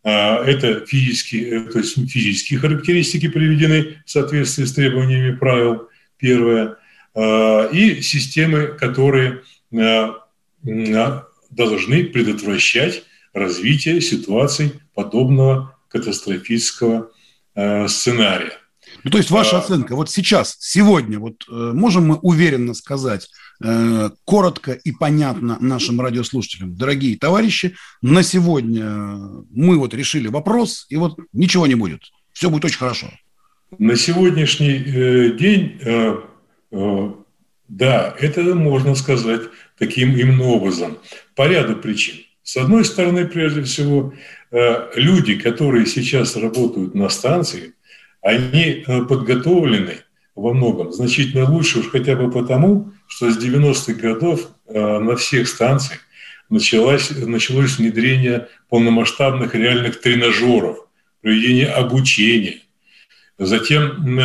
Это 0.04 0.86
физические, 0.86 1.62
то 1.70 1.78
есть 1.78 1.96
физические 2.12 2.60
характеристики 2.60 3.30
приведены 3.30 4.02
в 4.06 4.10
соответствии 4.10 4.66
с 4.66 4.74
требованиями 4.74 5.36
правил, 5.36 5.88
первое– 6.18 6.76
и 7.18 8.02
системы, 8.02 8.68
которые 8.68 9.42
э, 9.72 10.08
должны 11.50 12.04
предотвращать 12.06 13.04
развитие 13.34 14.02
ситуаций 14.02 14.74
подобного 14.94 15.76
катастрофического 15.90 17.10
э, 17.56 17.88
сценария. 17.88 18.54
Ну, 19.04 19.12
то 19.12 19.18
есть 19.18 19.32
ваша 19.32 19.58
а, 19.58 19.60
оценка, 19.60 19.96
вот 19.96 20.10
сейчас, 20.10 20.58
сегодня, 20.60 21.20
вот 21.20 21.46
можем 21.50 22.08
мы 22.08 22.16
уверенно 22.16 22.74
сказать, 22.74 23.30
коротко 24.24 24.72
и 24.72 24.92
понятно 24.92 25.58
нашим 25.60 26.00
радиослушателям, 26.00 26.76
дорогие 26.76 27.18
товарищи, 27.18 27.76
на 28.02 28.24
сегодня 28.24 28.90
мы 29.52 29.78
вот 29.78 29.94
решили 29.94 30.30
вопрос, 30.30 30.86
и 30.90 30.96
вот 30.96 31.18
ничего 31.34 31.68
не 31.68 31.76
будет, 31.76 32.02
все 32.32 32.50
будет 32.50 32.66
очень 32.66 32.80
хорошо. 32.80 33.08
На 33.78 33.96
сегодняшний 33.98 34.80
день 35.38 35.80
Э, 35.82 36.22
Да, 36.72 38.16
это 38.20 38.42
можно 38.56 38.96
сказать 38.96 39.42
таким 39.78 40.16
именно 40.16 40.46
образом. 40.46 40.98
По 41.36 41.48
ряду 41.48 41.76
причин. 41.76 42.16
С 42.44 42.56
одной 42.56 42.86
стороны, 42.86 43.28
прежде 43.28 43.64
всего, 43.64 44.14
э, 44.52 44.90
люди, 44.96 45.38
которые 45.38 45.86
сейчас 45.86 46.38
работают 46.38 46.96
на 46.96 47.10
станции, 47.10 47.74
они 48.22 48.84
э, 48.88 49.02
подготовлены 49.04 49.98
во 50.34 50.54
многом 50.54 50.94
значительно 50.94 51.50
лучше, 51.50 51.80
уж 51.80 51.90
хотя 51.90 52.16
бы 52.16 52.32
потому, 52.32 52.94
что 53.08 53.30
с 53.30 53.38
90-х 53.38 53.94
годов 54.00 54.50
э, 54.68 55.00
на 55.00 55.18
всех 55.18 55.50
станциях 55.50 56.00
началось, 56.50 57.12
началось 57.12 57.78
внедрение 57.78 58.48
полномасштабных 58.70 59.54
реальных 59.54 60.00
тренажеров, 60.00 60.88
проведение 61.22 61.68
обучения. 61.68 62.62
Затем 63.38 64.20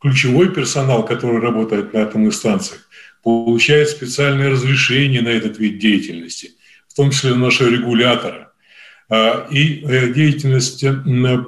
ключевой 0.00 0.50
персонал, 0.50 1.04
который 1.04 1.40
работает 1.40 1.92
на 1.92 2.02
атомных 2.02 2.34
станциях, 2.34 2.88
получает 3.22 3.88
специальное 3.88 4.50
разрешение 4.50 5.22
на 5.22 5.28
этот 5.28 5.58
вид 5.58 5.78
деятельности, 5.78 6.52
в 6.88 6.94
том 6.94 7.10
числе 7.10 7.34
нашего 7.34 7.68
регулятора. 7.68 8.52
И 9.50 9.84
э, 9.84 10.12
деятельность 10.12 10.84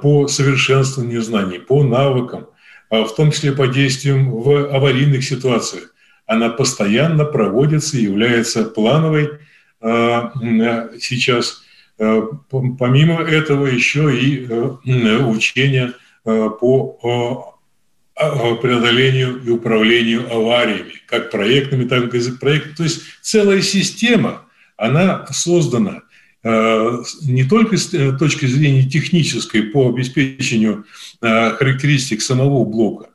по 0.01 0.27
совершенствованию 0.27 1.21
знаний, 1.21 1.59
по 1.59 1.83
навыкам, 1.83 2.47
а, 2.91 3.05
в 3.05 3.15
том 3.15 3.31
числе 3.31 3.53
по 3.53 3.67
действиям 3.67 4.31
в 4.31 4.75
аварийных 4.75 5.23
ситуациях, 5.23 5.93
она 6.25 6.49
постоянно 6.49 7.23
проводится 7.23 7.97
и 7.97 8.03
является 8.03 8.65
плановой 8.65 9.39
а, 9.79 10.31
сейчас. 10.99 11.63
Помимо 11.97 13.21
этого 13.21 13.67
еще 13.67 14.17
и 14.17 14.47
э, 14.49 15.23
учения 15.23 15.93
по 16.23 17.59
преодолению 18.61 19.41
и 19.43 19.49
управлению 19.49 20.31
авариями, 20.31 20.93
как 21.07 21.31
проектными, 21.31 21.87
так 21.87 22.13
и 22.13 22.31
проектами. 22.31 22.73
То 22.75 22.83
есть 22.83 23.01
целая 23.21 23.61
система, 23.61 24.45
она 24.77 25.25
создана 25.31 26.01
э, 26.43 26.97
не 27.23 27.43
только 27.43 27.77
с 27.77 27.93
э, 27.93 28.13
точки 28.17 28.45
зрения 28.45 28.87
технической 28.89 29.63
по 29.63 29.89
обеспечению 29.89 30.85
э, 31.21 31.51
характеристик 31.51 32.21
самого 32.21 32.65
блока, 32.65 33.09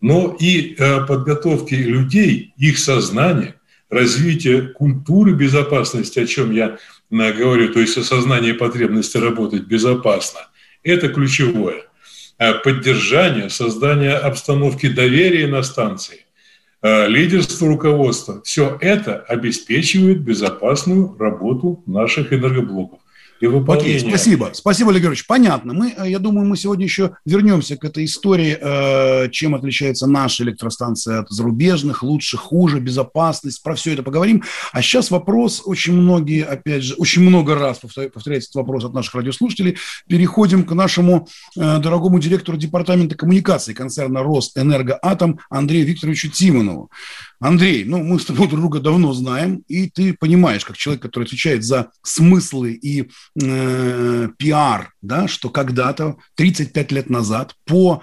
но 0.00 0.36
и 0.40 0.76
подготовки 1.06 1.74
людей, 1.74 2.54
их 2.56 2.78
сознания, 2.78 3.54
развитие 3.88 4.62
культуры 4.62 5.32
безопасности, 5.32 6.18
о 6.18 6.26
чем 6.26 6.50
я 6.50 6.78
говорю, 7.10 7.72
то 7.72 7.78
есть 7.78 7.96
осознание 7.96 8.54
потребности 8.54 9.18
работать 9.18 9.62
безопасно. 9.62 10.40
Это 10.82 11.08
ключевое– 11.08 11.84
поддержания, 12.64 13.48
создания 13.48 14.14
обстановки 14.14 14.88
доверия 14.88 15.46
на 15.46 15.62
станции, 15.62 16.26
э, 16.82 17.08
лидерство 17.08 17.68
руководства. 17.68 18.42
Все 18.42 18.76
это 18.80 19.16
обеспечивает 19.20 20.22
безопасную 20.22 21.16
работу 21.18 21.82
наших 21.86 22.32
энергоблоков 22.32 23.00
и 23.42 23.46
выполнения. 23.48 23.96
Окей, 23.96 24.08
спасибо. 24.08 24.50
Спасибо, 24.54 24.90
Олег 24.90 25.02
Георгиевич. 25.02 25.26
Понятно. 25.26 25.74
Мы, 25.74 25.92
э, 25.96 26.08
я 26.08 26.20
думаю, 26.20 26.46
мы 26.46 26.56
сегодня 26.56 26.84
еще 26.84 27.16
вернемся 27.24 27.76
к 27.76 27.84
этой 27.84 28.04
истории, 28.04 28.56
э, 28.58 29.30
чем 29.30 29.56
отличается 29.56 30.06
наша 30.06 30.44
электростанция 30.44 31.20
от 31.20 31.28
зарубежных, 31.28 32.04
лучше, 32.04 32.36
хуже, 32.36 32.78
безопасность, 32.78 33.60
про 33.64 33.74
все 33.74 33.94
это 33.94 34.04
поговорим. 34.04 34.44
А 34.72 34.80
сейчас 34.80 35.10
вопрос, 35.10 35.62
очень 35.64 35.94
многие, 35.94 36.44
опять 36.44 36.84
же, 36.84 36.94
очень 36.94 37.22
много 37.22 37.56
раз 37.56 37.80
повторяется 37.80 38.50
этот 38.50 38.54
вопрос 38.54 38.84
от 38.84 38.94
наших 38.94 39.16
радиослушателей. 39.16 39.76
Переходим 40.08 40.62
к 40.62 40.72
нашему 40.72 41.26
э, 41.56 41.78
дорогому 41.78 42.20
директору 42.20 42.56
департамента 42.56 43.16
коммуникаций 43.16 43.74
концерна 43.74 44.22
«Росэнергоатом» 44.22 45.40
Андрею 45.50 45.84
Викторовичу 45.84 46.28
Тимонову. 46.28 46.90
Андрей, 47.42 47.84
ну, 47.84 48.04
мы 48.04 48.20
с 48.20 48.24
тобой 48.24 48.46
друг 48.46 48.60
друга 48.60 48.78
давно 48.78 49.12
знаем, 49.12 49.64
и 49.66 49.90
ты 49.90 50.14
понимаешь, 50.14 50.64
как 50.64 50.76
человек, 50.76 51.02
который 51.02 51.24
отвечает 51.24 51.64
за 51.64 51.90
смыслы 52.02 52.72
и 52.72 53.10
э, 53.42 54.28
пиар, 54.38 54.92
да, 55.02 55.26
что 55.26 55.50
когда-то, 55.50 56.18
35 56.36 56.92
лет 56.92 57.10
назад, 57.10 57.56
по 57.64 58.00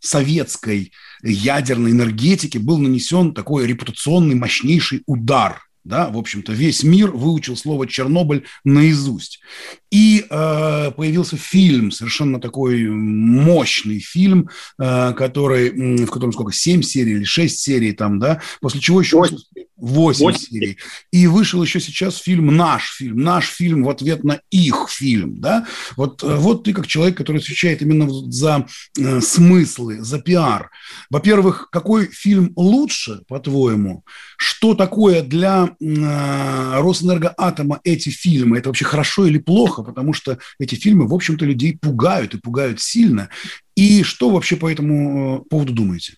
советской 0.00 0.92
ядерной 1.22 1.92
энергетике 1.92 2.58
был 2.58 2.78
нанесен 2.78 3.32
такой 3.32 3.64
репутационный 3.68 4.34
мощнейший 4.34 5.04
удар– 5.06 5.62
да, 5.84 6.10
в 6.10 6.18
общем-то, 6.18 6.52
весь 6.52 6.82
мир 6.82 7.10
выучил 7.10 7.56
слово 7.56 7.86
Чернобыль 7.86 8.44
наизусть. 8.64 9.40
И 9.90 10.24
э, 10.28 10.90
появился 10.96 11.36
фильм, 11.36 11.90
совершенно 11.90 12.40
такой 12.40 12.88
мощный 12.88 13.98
фильм, 13.98 14.48
э, 14.78 15.12
который, 15.14 15.70
в 16.04 16.10
котором 16.10 16.32
сколько, 16.32 16.52
7 16.52 16.82
серий 16.82 17.12
или 17.12 17.24
6 17.24 17.58
серий 17.58 17.92
там, 17.92 18.18
да, 18.18 18.40
после 18.60 18.80
чего 18.80 19.00
еще 19.00 19.16
8, 19.16 19.36
8, 19.76 20.24
8 20.24 20.38
серий. 20.38 20.78
И 21.10 21.26
вышел 21.26 21.62
еще 21.62 21.80
сейчас 21.80 22.18
фильм 22.18 22.54
«Наш 22.56 22.96
фильм», 22.96 23.18
«Наш 23.18 23.46
фильм» 23.48 23.82
в 23.82 23.90
ответ 23.90 24.22
на 24.22 24.40
их 24.50 24.88
фильм, 24.88 25.40
да. 25.40 25.66
Вот, 25.96 26.22
э, 26.22 26.36
вот 26.36 26.64
ты 26.64 26.72
как 26.72 26.86
человек, 26.86 27.16
который 27.16 27.38
отвечает 27.38 27.82
именно 27.82 28.08
за 28.30 28.66
э, 28.98 29.20
смыслы, 29.20 30.02
за 30.02 30.20
пиар. 30.20 30.70
Во-первых, 31.08 31.68
какой 31.70 32.06
фильм 32.06 32.52
лучше, 32.56 33.22
по-твоему? 33.26 34.04
Что 34.36 34.74
такое 34.74 35.22
для 35.22 35.70
э, 35.80 36.80
Росэнергоатома 36.80 37.80
эти 37.84 38.10
фильмы? 38.10 38.58
Это 38.58 38.68
вообще 38.68 38.84
хорошо 38.84 39.26
или 39.26 39.38
плохо? 39.38 39.79
Потому 39.82 40.12
что 40.12 40.38
эти 40.58 40.74
фильмы, 40.74 41.06
в 41.06 41.14
общем-то, 41.14 41.44
людей 41.44 41.78
пугают 41.80 42.34
и 42.34 42.40
пугают 42.40 42.80
сильно. 42.80 43.28
И 43.76 44.02
что 44.02 44.30
вообще 44.30 44.56
по 44.56 44.70
этому 44.70 45.40
э, 45.40 45.48
поводу 45.48 45.72
думаете? 45.72 46.14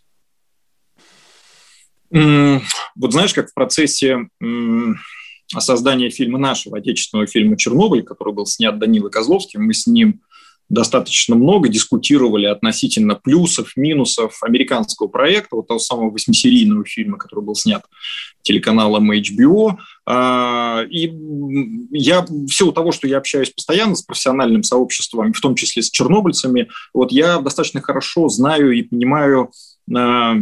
Вот 2.10 3.12
знаешь, 3.12 3.32
как 3.32 3.48
в 3.48 3.54
процессе 3.54 4.28
создания 5.48 6.10
фильма 6.10 6.38
нашего 6.38 6.78
отечественного 6.78 7.26
фильма 7.26 7.56
«Чернобыль», 7.56 8.02
который 8.02 8.34
был 8.34 8.46
снят 8.46 8.78
Данилой 8.78 9.10
Козловским, 9.10 9.64
мы 9.64 9.74
с 9.74 9.86
ним 9.86 10.20
достаточно 10.72 11.36
много 11.36 11.68
дискутировали 11.68 12.46
относительно 12.46 13.14
плюсов, 13.14 13.72
минусов 13.76 14.42
американского 14.42 15.06
проекта, 15.06 15.56
вот 15.56 15.68
того 15.68 15.78
самого 15.78 16.10
восьмисерийного 16.10 16.86
фильма, 16.86 17.18
который 17.18 17.44
был 17.44 17.54
снят 17.54 17.84
телеканалом 18.40 19.12
HBO. 19.12 19.76
А, 20.06 20.82
и 20.88 21.12
я 21.90 22.22
в 22.22 22.48
силу 22.48 22.72
того, 22.72 22.90
что 22.90 23.06
я 23.06 23.18
общаюсь 23.18 23.50
постоянно 23.50 23.94
с 23.94 24.02
профессиональным 24.02 24.62
сообществом, 24.62 25.34
в 25.34 25.40
том 25.40 25.54
числе 25.56 25.82
с 25.82 25.90
чернобыльцами, 25.90 26.68
вот 26.94 27.12
я 27.12 27.38
достаточно 27.38 27.82
хорошо 27.82 28.28
знаю 28.28 28.72
и 28.72 28.82
понимаю 28.82 29.50
а, 29.94 30.36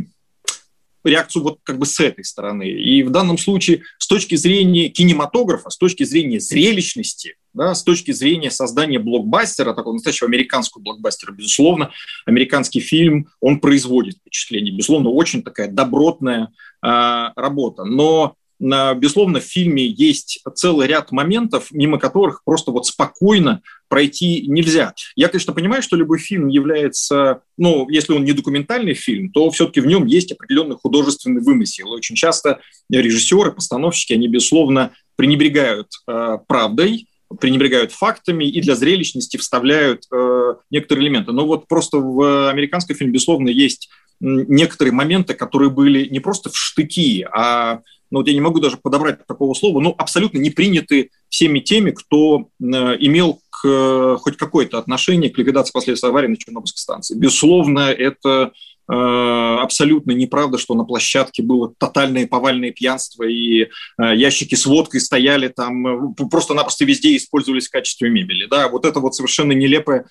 реакцию 1.05 1.43
вот 1.43 1.59
как 1.63 1.79
бы 1.79 1.87
с 1.87 1.99
этой 2.01 2.25
стороны. 2.25 2.69
И 2.69 3.03
в 3.03 3.11
данном 3.11 3.39
случае 3.39 3.83
с 3.99 4.07
точки 4.07 4.35
зрения 4.35 4.89
кинематографа, 4.89 5.71
с 5.71 5.77
точки 5.77 6.05
зрения 6.05 6.41
зрелищности, 6.41 7.37
да, 7.53 7.75
с 7.75 7.83
точки 7.83 8.13
зрения 8.13 8.51
создания 8.51 8.99
блокбастера, 8.99 9.75
такого 9.75 9.95
настоящего 9.95 10.29
американского 10.29 10.83
блокбастера, 10.83 11.33
безусловно, 11.33 11.91
американский 12.27 12.81
фильм, 12.81 13.29
он 13.41 13.61
производит 13.61 14.17
впечатление. 14.17 14.75
Безусловно, 14.75 15.11
очень 15.11 15.43
такая 15.43 15.69
добротная 15.69 16.53
э, 16.85 16.89
работа. 17.35 17.85
Но 17.85 18.37
безусловно, 18.61 19.41
в 19.41 19.45
фильме 19.45 19.87
есть 19.87 20.43
целый 20.55 20.87
ряд 20.87 21.13
моментов, 21.13 21.69
мимо 21.71 21.99
которых 21.99 22.45
просто 22.45 22.71
вот 22.71 22.87
спокойно 22.87 23.63
пройти 23.89 24.47
нельзя. 24.47 24.95
Я, 25.17 25.29
конечно, 25.29 25.53
понимаю, 25.53 25.83
что 25.83 25.97
любой 25.97 26.19
фильм 26.19 26.49
является, 26.49 27.41
ну, 27.57 27.89
если 27.89 28.13
он 28.13 28.25
не 28.25 28.33
документальный 28.33 28.95
фильм, 28.95 29.33
то 29.33 29.51
все-таки 29.51 29.81
в 29.81 29.87
нем 29.87 30.07
есть 30.07 30.31
определенный 30.31 30.77
художественный 30.77 31.43
вымысел. 31.43 31.91
очень 31.91 32.15
часто 32.15 32.61
режиссеры, 32.91 33.51
постановщики, 33.51 34.13
они, 34.13 34.29
безусловно, 34.29 34.93
пренебрегают 35.17 35.89
э, 36.07 36.39
правдой, 36.47 37.09
пренебрегают 37.39 37.93
фактами 37.93 38.45
и 38.45 38.61
для 38.61 38.75
зрелищности 38.75 39.37
вставляют 39.37 40.05
э, 40.13 40.55
некоторые 40.71 41.07
элементы. 41.07 41.33
Но 41.33 41.47
вот 41.47 41.67
просто 41.67 41.99
в 41.99 42.51
американском 42.51 42.97
фильме, 42.97 43.15
безусловно, 43.15 43.49
есть 43.49 43.89
некоторые 44.21 44.93
моменты, 44.93 45.35
которые 45.35 45.71
были 45.71 46.07
не 46.09 46.21
просто 46.21 46.51
в 46.51 46.57
штыки, 46.57 47.27
а 47.33 47.81
ну 48.11 48.19
вот 48.19 48.29
я 48.29 48.35
не 48.35 48.41
могу 48.41 48.61
даже 48.61 48.77
подобрать 48.77 49.27
такого 49.27 49.55
слова, 49.55 49.81
но 49.81 49.95
абсолютно 49.97 50.39
не 50.39 50.51
приняты 50.51 51.11
всеми 51.29 51.61
теми, 51.61 51.91
кто 51.91 52.49
э, 52.61 52.65
имел 53.01 53.41
к, 53.51 53.67
э, 53.67 54.17
хоть 54.21 54.37
какое-то 54.37 54.79
отношение 54.79 55.31
к 55.31 55.39
ликвидации 55.39 55.73
последствий 55.73 56.09
аварии 56.09 56.29
на 56.29 56.37
Чернобыльской 56.37 56.81
станции. 56.81 57.17
Безусловно, 57.17 57.91
это 57.91 58.53
абсолютно 58.93 60.13
неправда, 60.13 60.59
что 60.59 60.75
на 60.75 60.85
площадке 60.85 61.43
было 61.43 61.73
тотальное 61.79 62.27
повальное 62.27 62.73
пьянство, 62.73 63.25
и 63.25 63.63
э, 63.63 63.69
ящики 64.17 64.55
с 64.55 64.67
водкой 64.67 65.01
стояли 65.01 65.49
там, 65.49 65.87
э, 65.87 66.15
просто-напросто 66.31 66.85
везде 66.85 67.17
использовались 67.17 67.69
в 67.69 67.71
качестве 67.71 68.11
мебели. 68.11 68.47
Да, 68.47 68.69
вот 68.69 68.85
это 68.85 69.01
вот 69.01 69.15
совершенно 69.15 69.53
нелепая 69.53 70.07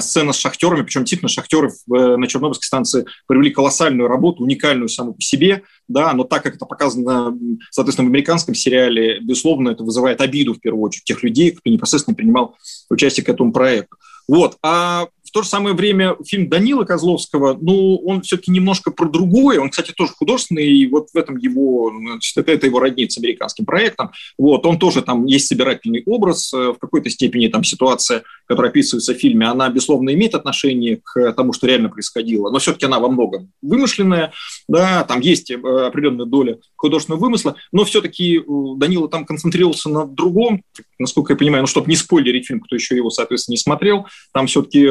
сцена 0.00 0.32
с 0.32 0.38
шахтерами, 0.38 0.82
причем 0.82 1.02
действительно 1.02 1.28
шахтеры 1.28 1.72
на 1.88 2.26
Чернобыльской 2.26 2.66
станции 2.66 3.06
провели 3.26 3.50
колоссальную 3.50 4.08
работу, 4.08 4.44
уникальную 4.44 4.88
саму 4.88 5.14
по 5.14 5.20
себе, 5.20 5.62
да, 5.88 6.12
но 6.12 6.24
так 6.24 6.42
как 6.42 6.56
это 6.56 6.66
показано, 6.66 7.36
соответственно, 7.70 8.08
в 8.08 8.12
американском 8.12 8.54
сериале, 8.54 9.20
безусловно, 9.20 9.70
это 9.70 9.82
вызывает 9.82 10.20
обиду 10.20 10.54
в 10.54 10.60
первую 10.60 10.82
очередь 10.82 11.04
тех 11.04 11.22
людей, 11.22 11.50
кто 11.50 11.68
непосредственно 11.68 12.14
принимал 12.14 12.56
участие 12.88 13.24
к 13.24 13.28
этому 13.28 13.52
проекту. 13.52 13.96
Вот. 14.28 14.58
А 14.62 15.08
то 15.30 15.42
же 15.42 15.48
самое 15.48 15.74
время 15.74 16.16
фильм 16.26 16.48
Данила 16.48 16.84
Козловского, 16.84 17.56
ну, 17.60 17.96
он 17.96 18.22
все-таки 18.22 18.50
немножко 18.50 18.90
про 18.90 19.08
другое. 19.08 19.60
Он, 19.60 19.70
кстати, 19.70 19.92
тоже 19.92 20.12
художественный, 20.12 20.66
и 20.66 20.86
вот 20.88 21.10
в 21.12 21.16
этом 21.16 21.36
его, 21.36 21.90
значит, 21.90 22.36
это, 22.36 22.52
это 22.52 22.66
его 22.66 22.80
роднит 22.80 23.12
с 23.12 23.18
американским 23.18 23.64
проектом. 23.64 24.10
Вот, 24.38 24.66
он 24.66 24.78
тоже 24.78 25.02
там 25.02 25.26
есть 25.26 25.46
собирательный 25.46 26.02
образ, 26.06 26.52
э, 26.52 26.72
в 26.72 26.78
какой-то 26.78 27.10
степени 27.10 27.48
там 27.48 27.64
ситуация, 27.64 28.22
которая 28.50 28.72
описывается 28.72 29.14
в 29.14 29.16
фильме, 29.16 29.46
она, 29.46 29.68
безусловно, 29.68 30.12
имеет 30.12 30.34
отношение 30.34 31.00
к 31.04 31.34
тому, 31.34 31.52
что 31.52 31.68
реально 31.68 31.88
происходило, 31.88 32.50
но 32.50 32.58
все-таки 32.58 32.84
она 32.84 32.98
во 32.98 33.08
многом 33.08 33.52
вымышленная, 33.62 34.32
да, 34.66 35.04
там 35.04 35.20
есть 35.20 35.52
э, 35.52 35.54
определенная 35.54 36.26
доля 36.26 36.58
художественного 36.74 37.20
вымысла, 37.20 37.54
но 37.70 37.84
все-таки 37.84 38.38
э, 38.38 38.42
Данила 38.76 39.08
там 39.08 39.24
концентрировался 39.24 39.88
на 39.88 40.04
другом, 40.04 40.64
насколько 40.98 41.34
я 41.34 41.36
понимаю, 41.36 41.62
ну, 41.62 41.68
чтобы 41.68 41.88
не 41.88 41.94
спойлерить 41.94 42.48
фильм, 42.48 42.58
кто 42.58 42.74
еще 42.74 42.96
его, 42.96 43.08
соответственно, 43.08 43.52
не 43.52 43.58
смотрел, 43.58 44.06
там 44.34 44.48
все-таки 44.48 44.84
э, 44.84 44.90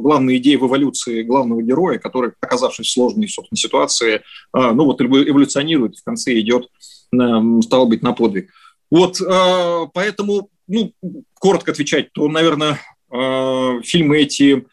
главная 0.00 0.38
идея 0.38 0.58
в 0.58 0.66
эволюции 0.66 1.22
главного 1.22 1.62
героя, 1.62 2.00
который, 2.00 2.32
оказавшись 2.40 2.88
в 2.88 2.92
сложной, 2.92 3.28
собственно, 3.28 3.56
ситуации, 3.56 4.22
ну, 4.52 4.84
вот 4.84 5.00
эволюционирует, 5.00 5.96
в 5.96 6.02
конце 6.02 6.40
идет, 6.40 6.66
э, 7.14 7.16
стало 7.62 7.84
быть, 7.84 8.02
на 8.02 8.14
подвиг. 8.14 8.50
Вот, 8.90 9.20
поэтому, 9.94 10.48
ну, 10.70 10.94
коротко 11.34 11.72
отвечать, 11.72 12.12
то, 12.12 12.28
наверное, 12.28 12.78
э, 13.12 13.82
фильмы 13.82 14.18
эти, 14.18 14.66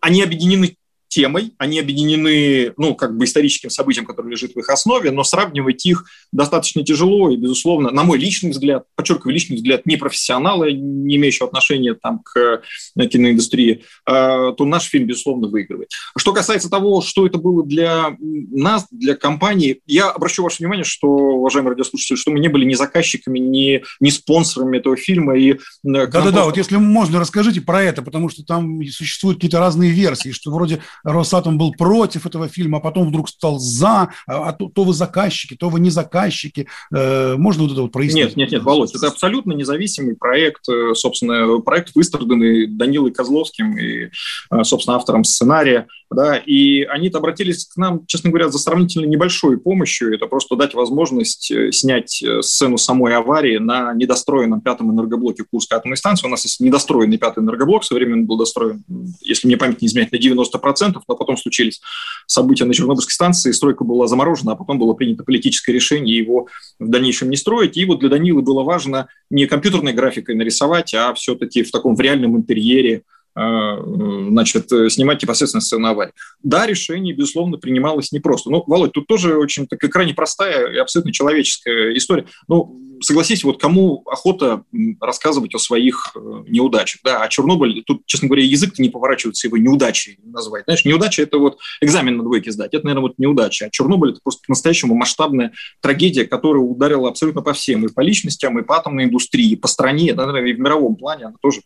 они 0.00 0.22
объединены 0.22 0.76
темой, 1.10 1.52
они 1.58 1.80
объединены, 1.80 2.72
ну, 2.76 2.94
как 2.94 3.16
бы 3.16 3.24
историческим 3.24 3.68
событием, 3.68 4.06
которое 4.06 4.30
лежит 4.30 4.54
в 4.54 4.58
их 4.58 4.68
основе, 4.70 5.10
но 5.10 5.24
сравнивать 5.24 5.84
их 5.84 6.04
достаточно 6.32 6.82
тяжело 6.84 7.30
и, 7.30 7.36
безусловно, 7.36 7.90
на 7.90 8.04
мой 8.04 8.16
личный 8.16 8.50
взгляд, 8.50 8.84
подчеркиваю, 8.94 9.34
личный 9.34 9.56
взгляд 9.56 9.84
не 9.86 9.96
профессионала, 9.96 10.70
не 10.70 11.16
имеющего 11.16 11.48
отношения 11.48 11.94
там 11.94 12.20
к 12.20 12.62
э, 12.96 13.06
киноиндустрии, 13.06 13.82
а, 14.06 14.52
то 14.52 14.64
наш 14.64 14.84
фильм, 14.84 15.06
безусловно, 15.06 15.48
выигрывает. 15.48 15.90
Что 16.16 16.32
касается 16.32 16.70
того, 16.70 17.02
что 17.02 17.26
это 17.26 17.38
было 17.38 17.66
для 17.66 18.16
нас, 18.20 18.86
для 18.92 19.16
компании, 19.16 19.80
я 19.86 20.10
обращу 20.10 20.44
ваше 20.44 20.58
внимание, 20.60 20.84
что, 20.84 21.08
уважаемые 21.08 21.72
радиослушатели, 21.72 22.16
что 22.16 22.30
мы 22.30 22.38
не 22.38 22.48
были 22.48 22.64
ни 22.64 22.74
заказчиками, 22.74 23.40
ни, 23.40 23.82
ни 23.98 24.10
спонсорами 24.10 24.78
этого 24.78 24.96
фильма. 24.96 25.36
И 25.36 25.54
э, 25.54 25.56
Да-да-да, 25.82 26.44
вот 26.44 26.56
если 26.56 26.76
можно, 26.76 27.18
расскажите 27.18 27.60
про 27.60 27.82
это, 27.82 28.02
потому 28.02 28.28
что 28.28 28.44
там 28.44 28.80
существуют 28.86 29.38
какие-то 29.38 29.58
разные 29.58 29.90
версии, 29.90 30.30
что 30.30 30.52
вроде 30.52 30.80
Росатом 31.04 31.58
был 31.58 31.72
против 31.72 32.26
этого 32.26 32.48
фильма, 32.48 32.78
а 32.78 32.80
потом 32.80 33.08
вдруг 33.08 33.28
стал 33.28 33.58
за, 33.58 34.12
а, 34.26 34.48
а 34.48 34.52
то, 34.52 34.68
то 34.68 34.84
вы 34.84 34.92
заказчики, 34.92 35.54
то 35.54 35.68
вы 35.68 35.80
не 35.80 35.90
заказчики. 35.90 36.66
Э, 36.94 37.36
можно 37.36 37.62
вот 37.62 37.72
это 37.72 37.82
вот 37.82 37.92
прояснить? 37.92 38.28
Нет, 38.28 38.36
нет, 38.36 38.52
нет, 38.52 38.62
Володь, 38.62 38.94
это 38.94 39.08
абсолютно 39.08 39.52
независимый 39.52 40.16
проект, 40.16 40.68
э, 40.68 40.94
собственно, 40.94 41.60
проект 41.60 41.94
выстраданный 41.94 42.66
Данилой 42.66 43.12
Козловским 43.12 43.76
и, 43.78 44.10
э, 44.50 44.64
собственно, 44.64 44.96
автором 44.96 45.24
сценария 45.24 45.86
да, 46.12 46.36
и 46.36 46.82
они 46.82 47.08
обратились 47.08 47.66
к 47.66 47.76
нам, 47.76 48.04
честно 48.06 48.30
говоря, 48.30 48.48
за 48.48 48.58
сравнительно 48.58 49.06
небольшой 49.06 49.58
помощью. 49.58 50.12
Это 50.12 50.26
просто 50.26 50.56
дать 50.56 50.74
возможность 50.74 51.52
снять 51.70 52.24
сцену 52.40 52.78
самой 52.78 53.14
аварии 53.14 53.58
на 53.58 53.94
недостроенном 53.94 54.60
пятом 54.60 54.92
энергоблоке 54.92 55.44
Курской 55.48 55.78
атомной 55.78 55.96
станции. 55.96 56.26
У 56.26 56.30
нас 56.30 56.44
есть 56.44 56.58
недостроенный 56.58 57.16
пятый 57.16 57.44
энергоблок, 57.44 57.84
со 57.84 57.94
временем 57.94 58.26
был 58.26 58.36
достроен, 58.36 58.84
если 59.20 59.46
мне 59.46 59.56
память 59.56 59.82
не 59.82 59.86
изменяет, 59.86 60.10
на 60.10 60.16
90%, 60.16 60.89
но 60.94 61.16
потом 61.16 61.36
случились 61.36 61.80
события 62.26 62.64
на 62.64 62.74
Чернобыльской 62.74 63.12
станции, 63.12 63.52
стройка 63.52 63.84
была 63.84 64.06
заморожена, 64.06 64.52
а 64.52 64.56
потом 64.56 64.78
было 64.78 64.94
принято 64.94 65.24
политическое 65.24 65.72
решение 65.72 66.16
его 66.16 66.48
в 66.78 66.88
дальнейшем 66.88 67.30
не 67.30 67.36
строить. 67.36 67.76
И 67.76 67.84
вот 67.84 68.00
для 68.00 68.08
Данилы 68.08 68.42
было 68.42 68.62
важно 68.62 69.08
не 69.30 69.46
компьютерной 69.46 69.92
графикой 69.92 70.34
нарисовать, 70.34 70.94
а 70.94 71.12
все-таки 71.14 71.62
в 71.62 71.70
таком 71.70 71.94
в 71.94 72.00
реальном 72.00 72.36
интерьере 72.36 73.02
значит, 73.34 74.70
э, 74.72 74.90
снимать 74.90 75.22
непосредственно 75.22 75.60
сцену 75.60 75.88
аварии. 75.88 76.12
Да, 76.42 76.66
решение, 76.66 77.14
безусловно, 77.14 77.58
принималось 77.58 78.12
непросто. 78.12 78.50
Ну, 78.50 78.64
Володь, 78.66 78.92
тут 78.92 79.06
тоже 79.06 79.36
очень 79.36 79.66
такая 79.66 79.90
крайне 79.90 80.14
простая 80.14 80.72
и 80.72 80.78
абсолютно 80.78 81.12
человеческая 81.12 81.96
история. 81.96 82.26
Ну, 82.48 82.80
согласись, 83.00 83.44
вот 83.44 83.60
кому 83.60 84.02
охота 84.06 84.64
рассказывать 85.00 85.54
о 85.54 85.58
своих 85.58 86.12
э, 86.14 86.44
неудачах, 86.48 87.00
да, 87.02 87.22
а 87.22 87.28
Чернобыль, 87.28 87.82
тут, 87.84 88.02
честно 88.06 88.28
говоря, 88.28 88.44
язык 88.44 88.78
не 88.78 88.88
поворачивается 88.88 89.46
его 89.46 89.56
неудачей 89.56 90.18
назвать. 90.22 90.64
Знаешь, 90.64 90.84
неудача– 90.84 91.22
это 91.24 91.38
вот 91.38 91.58
экзамен 91.80 92.18
на 92.18 92.22
двойке 92.22 92.52
сдать, 92.52 92.74
это, 92.74 92.84
наверное, 92.84 93.08
вот 93.08 93.18
неудача, 93.18 93.66
а 93.66 93.70
Чернобыль– 93.70 94.10
это 94.12 94.20
просто 94.22 94.42
по-настоящему 94.46 94.94
масштабная 94.94 95.52
трагедия, 95.80 96.26
которая 96.26 96.62
ударила 96.62 97.08
абсолютно 97.08 97.42
по 97.42 97.52
всем, 97.52 97.86
и 97.86 97.92
по 97.92 98.00
личностям, 98.00 98.58
и 98.58 98.62
по 98.62 98.76
атомной 98.76 99.04
индустрии, 99.04 99.50
и 99.50 99.56
по 99.56 99.68
стране, 99.68 100.12
да, 100.12 100.24
и 100.38 100.52
в 100.52 100.60
мировом 100.60 100.96
плане 100.96 101.26
она 101.26 101.36
тоже, 101.40 101.62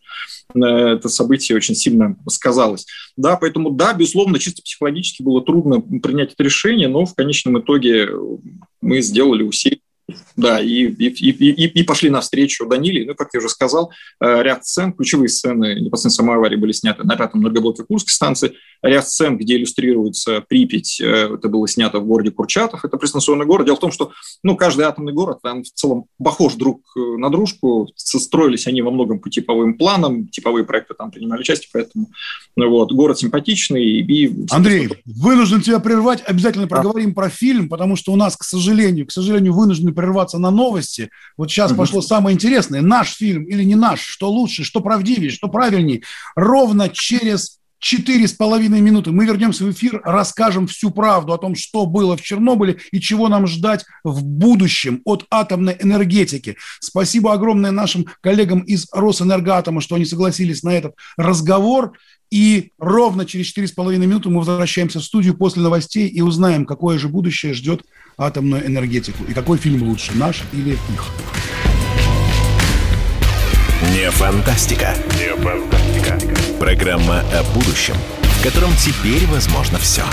э, 0.53 0.59
это 0.59 1.09
событие 1.09 1.54
очень 1.57 1.75
сильно 1.75 2.15
сказалось. 2.27 2.85
Да, 3.17 3.35
поэтому, 3.35 3.71
да, 3.71 3.93
безусловно, 3.93 4.39
чисто 4.39 4.61
психологически 4.61 5.23
было 5.23 5.41
трудно 5.41 5.81
принять 5.81 6.33
это 6.33 6.43
решение, 6.43 6.87
но 6.87 7.05
в 7.05 7.15
конечном 7.15 7.59
итоге 7.59 8.09
мы 8.81 9.01
сделали 9.01 9.43
усилия 9.43 9.79
да, 10.35 10.59
и, 10.59 10.87
и, 10.87 11.07
и, 11.07 11.67
и 11.67 11.83
пошли 11.83 12.09
навстречу 12.09 12.65
Даниле. 12.67 13.05
Ну, 13.05 13.15
как 13.15 13.29
я 13.33 13.39
уже 13.39 13.49
сказал, 13.49 13.91
э, 14.21 14.43
ряд 14.43 14.65
сцен, 14.65 14.91
ключевые 14.93 15.29
сцены 15.29 15.79
непосредственно 15.79 16.27
самой 16.27 16.37
аварии 16.37 16.57
были 16.57 16.71
сняты 16.71 17.03
на 17.03 17.15
пятом 17.15 17.41
энергоблоке 17.41 17.83
Курской 17.83 18.11
станции. 18.11 18.53
Ряд 18.81 19.07
сцен, 19.07 19.37
где 19.37 19.55
иллюстрируется 19.55 20.41
Припять, 20.41 20.99
э, 20.99 21.35
это 21.35 21.47
было 21.47 21.67
снято 21.67 21.99
в 21.99 22.05
городе 22.05 22.31
Курчатов, 22.31 22.83
это 22.83 22.97
пристанционный 22.97 23.45
город. 23.45 23.65
Дело 23.65 23.77
в 23.77 23.79
том, 23.79 23.91
что 23.91 24.11
ну, 24.43 24.57
каждый 24.57 24.85
атомный 24.85 25.13
город, 25.13 25.39
там 25.41 25.63
в 25.63 25.71
целом 25.71 26.05
похож 26.21 26.55
друг 26.55 26.81
э, 26.97 26.99
на 26.99 27.29
дружку, 27.29 27.89
строились 27.95 28.67
они 28.67 28.81
во 28.81 28.91
многом 28.91 29.19
по 29.19 29.29
типовым 29.29 29.77
планам, 29.77 30.27
типовые 30.27 30.65
проекты 30.65 30.93
там 30.93 31.11
принимали 31.11 31.41
участие, 31.41 31.69
поэтому 31.71 32.09
ну, 32.55 32.69
вот, 32.69 32.91
город 32.91 33.17
симпатичный. 33.17 34.01
И... 34.01 34.45
Андрей, 34.51 34.89
вынужден 35.05 35.61
тебя 35.61 35.79
прервать, 35.79 36.21
обязательно 36.25 36.67
проговорим 36.67 37.09
да. 37.09 37.15
про 37.15 37.29
фильм, 37.29 37.69
потому 37.69 37.95
что 37.95 38.11
у 38.11 38.15
нас, 38.15 38.35
к 38.35 38.43
сожалению, 38.43 39.07
к 39.07 39.11
сожалению, 39.11 39.53
вынуждены 39.53 39.93
прерваться 39.93 40.24
на 40.33 40.51
новости. 40.51 41.09
Вот 41.37 41.49
сейчас 41.49 41.71
угу. 41.71 41.79
пошло 41.79 42.01
самое 42.01 42.33
интересное. 42.33 42.81
Наш 42.81 43.13
фильм 43.13 43.43
или 43.43 43.63
не 43.63 43.75
наш, 43.75 44.01
что 44.01 44.29
лучше, 44.29 44.63
что 44.63 44.81
правдивее, 44.81 45.29
что 45.29 45.47
правильнее. 45.47 46.01
Ровно 46.35 46.89
через 46.89 47.59
четыре 47.79 48.27
с 48.27 48.33
половиной 48.33 48.81
минуты 48.81 49.11
мы 49.11 49.25
вернемся 49.25 49.63
в 49.63 49.71
эфир, 49.71 50.01
расскажем 50.03 50.65
всю 50.65 50.89
правду 50.89 51.33
о 51.33 51.37
том, 51.37 51.55
что 51.55 51.85
было 51.85 52.17
в 52.17 52.21
Чернобыле 52.21 52.79
и 52.91 52.99
чего 52.99 53.27
нам 53.27 53.45
ждать 53.45 53.85
в 54.03 54.23
будущем 54.23 55.01
от 55.05 55.25
атомной 55.29 55.77
энергетики. 55.79 56.57
Спасибо 56.79 57.31
огромное 57.33 57.69
нашим 57.69 58.07
коллегам 58.21 58.61
из 58.61 58.87
Росэнергоатома, 58.91 59.81
что 59.81 59.95
они 59.95 60.05
согласились 60.05 60.63
на 60.63 60.69
этот 60.69 60.95
разговор. 61.15 61.93
И 62.35 62.73
ровно 62.79 63.25
через 63.25 63.45
четыре 63.45 63.65
с 63.65 63.71
половиной 63.71 64.07
минуты 64.07 64.27
мы 64.27 64.39
возвращаемся 64.39 64.99
в 64.99 65.05
студию 65.05 65.35
после 65.35 65.61
новостей 65.61 66.09
и 66.09 66.19
узнаем, 66.19 66.65
какое 66.65 66.99
же 66.99 67.07
будущее 67.07 67.53
ждет 67.53 67.85
атомную 68.17 68.67
энергетику. 68.67 69.23
И 69.23 69.33
какой 69.33 69.57
фильм 69.57 69.83
лучше, 69.83 70.11
наш 70.15 70.43
или 70.51 70.71
их. 70.71 71.05
Не 73.93 74.11
фантастика. 74.11 74.97
Не 75.17 75.33
фантастика. 75.41 76.19
Программа 76.59 77.21
о 77.21 77.43
будущем, 77.53 77.95
в 78.21 78.43
котором 78.43 78.71
теперь 78.83 79.25
возможно 79.27 79.77
все. 79.77 80.03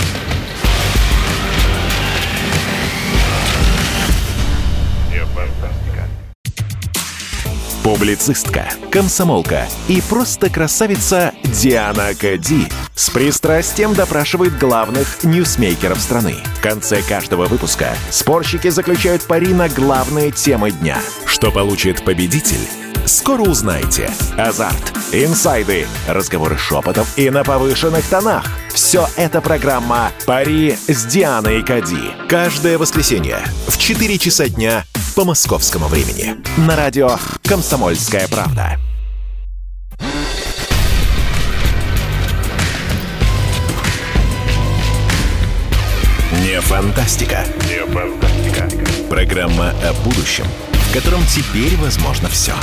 Публицистка, 7.83 8.69
комсомолка 8.89 9.67
и 9.89 10.01
просто 10.09 10.49
красавица 10.49 11.33
Диана 11.43 12.15
Кади 12.15 12.69
с 12.95 13.09
пристрастием 13.09 13.93
допрашивает 13.93 14.57
главных 14.57 15.23
ньюсмейкеров 15.23 15.99
страны. 15.99 16.35
В 16.57 16.61
конце 16.61 17.01
каждого 17.01 17.45
выпуска 17.45 17.89
спорщики 18.09 18.69
заключают 18.69 19.23
пари 19.23 19.53
на 19.53 19.67
главные 19.67 20.31
темы 20.31 20.71
дня. 20.71 20.97
Что 21.25 21.51
получит 21.51 22.05
победитель? 22.05 22.65
Скоро 23.05 23.41
узнаете. 23.41 24.09
Азарт, 24.37 24.93
инсайды, 25.11 25.85
разговоры 26.07 26.57
шепотов 26.57 27.17
и 27.17 27.29
на 27.29 27.43
повышенных 27.43 28.05
тонах. 28.05 28.45
Все 28.73 29.07
это 29.17 29.41
программа 29.41 30.11
«Пари 30.25 30.77
с 30.87 31.05
Дианой 31.05 31.63
Кади». 31.63 32.11
Каждое 32.29 32.77
воскресенье 32.77 33.39
в 33.67 33.77
4 33.77 34.17
часа 34.19 34.47
дня 34.47 34.85
по 35.13 35.25
московскому 35.25 35.87
времени. 35.87 36.35
На 36.57 36.75
радио 36.75 37.17
«Комсомольская 37.43 38.27
правда». 38.27 38.77
Не 46.41 46.59
фантастика. 46.61 47.45
Не 47.67 47.85
фантастика. 47.85 48.69
Программа 49.09 49.69
о 49.69 49.93
будущем, 50.03 50.45
в 50.71 50.93
котором 50.93 51.21
теперь 51.27 51.75
возможно 51.77 52.27
все. 52.29 52.53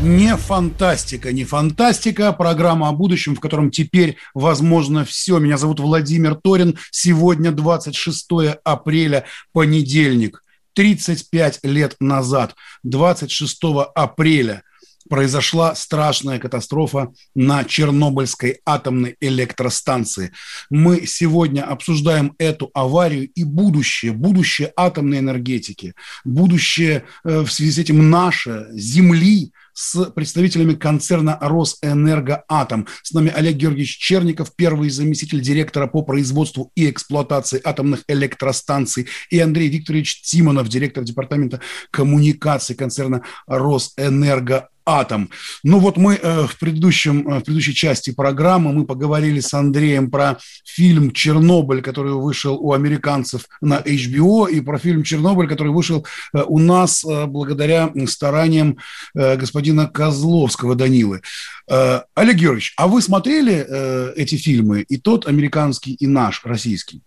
Не 0.00 0.36
фантастика, 0.36 1.32
не 1.32 1.44
фантастика. 1.44 2.32
Программа 2.32 2.88
о 2.88 2.92
будущем, 2.92 3.34
в 3.34 3.40
котором 3.40 3.72
теперь 3.72 4.16
возможно 4.32 5.04
все. 5.04 5.38
Меня 5.38 5.58
зовут 5.58 5.80
Владимир 5.80 6.36
Торин. 6.36 6.78
Сегодня 6.92 7.50
26 7.50 8.28
апреля, 8.62 9.24
понедельник. 9.52 10.44
35 10.74 11.60
лет 11.64 11.96
назад, 11.98 12.54
26 12.84 13.58
апреля, 13.96 14.62
произошла 15.08 15.74
страшная 15.74 16.38
катастрофа 16.38 17.08
на 17.34 17.64
Чернобыльской 17.64 18.60
атомной 18.64 19.16
электростанции. 19.20 20.30
Мы 20.70 21.06
сегодня 21.06 21.62
обсуждаем 21.62 22.34
эту 22.38 22.70
аварию 22.72 23.28
и 23.34 23.42
будущее, 23.42 24.12
будущее 24.12 24.72
атомной 24.76 25.18
энергетики, 25.18 25.94
будущее 26.24 27.04
э, 27.24 27.40
в 27.40 27.50
связи 27.50 27.72
с 27.72 27.78
этим 27.78 28.10
наше, 28.10 28.68
Земли, 28.72 29.52
с 29.78 30.10
представителями 30.10 30.74
концерна 30.74 31.38
«Росэнергоатом». 31.40 32.88
С 33.04 33.12
нами 33.12 33.30
Олег 33.30 33.54
Георгиевич 33.54 33.96
Черников, 33.96 34.56
первый 34.56 34.90
заместитель 34.90 35.40
директора 35.40 35.86
по 35.86 36.02
производству 36.02 36.72
и 36.74 36.90
эксплуатации 36.90 37.60
атомных 37.62 38.02
электростанций, 38.08 39.06
и 39.30 39.38
Андрей 39.38 39.68
Викторович 39.68 40.22
Тимонов, 40.22 40.68
директор 40.68 41.04
департамента 41.04 41.60
коммуникаций 41.92 42.74
концерна 42.74 43.22
«Росэнергоатом» 43.46 44.68
атом. 44.88 45.30
Ну 45.62 45.78
вот 45.78 45.98
мы 45.98 46.14
э, 46.14 46.46
в, 46.46 46.58
предыдущем, 46.58 47.28
э, 47.28 47.38
в 47.40 47.44
предыдущей 47.44 47.74
части 47.74 48.10
программы 48.10 48.72
мы 48.72 48.86
поговорили 48.86 49.40
с 49.40 49.52
Андреем 49.52 50.10
про 50.10 50.38
фильм 50.64 51.12
«Чернобыль», 51.12 51.82
который 51.82 52.12
вышел 52.12 52.56
у 52.56 52.72
американцев 52.72 53.42
на 53.60 53.80
HBO, 53.80 54.50
и 54.50 54.60
про 54.60 54.78
фильм 54.78 55.02
«Чернобыль», 55.02 55.46
который 55.46 55.72
вышел 55.72 56.06
э, 56.32 56.42
у 56.46 56.58
нас 56.58 57.04
благодаря 57.04 57.92
стараниям 58.06 58.78
господина 59.14 59.86
Козловского 59.86 60.74
Данилы. 60.74 61.20
Олег 61.66 62.36
Георгиевич, 62.36 62.74
а 62.76 62.86
вы 62.86 63.02
смотрели 63.02 64.14
эти 64.16 64.36
фильмы, 64.36 64.82
и 64.82 64.96
тот 64.96 65.26
американский, 65.26 65.94
и 65.94 66.06
наш, 66.06 66.44
российский? 66.44 67.02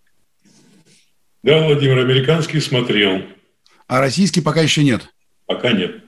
Да, 1.43 1.65
Владимир, 1.65 1.97
американский 1.99 2.59
смотрел. 2.59 3.23
А 3.87 3.99
российский 3.99 4.41
пока 4.41 4.61
еще 4.61 4.83
нет? 4.83 5.13
Пока 5.45 5.71
нет. 5.71 6.03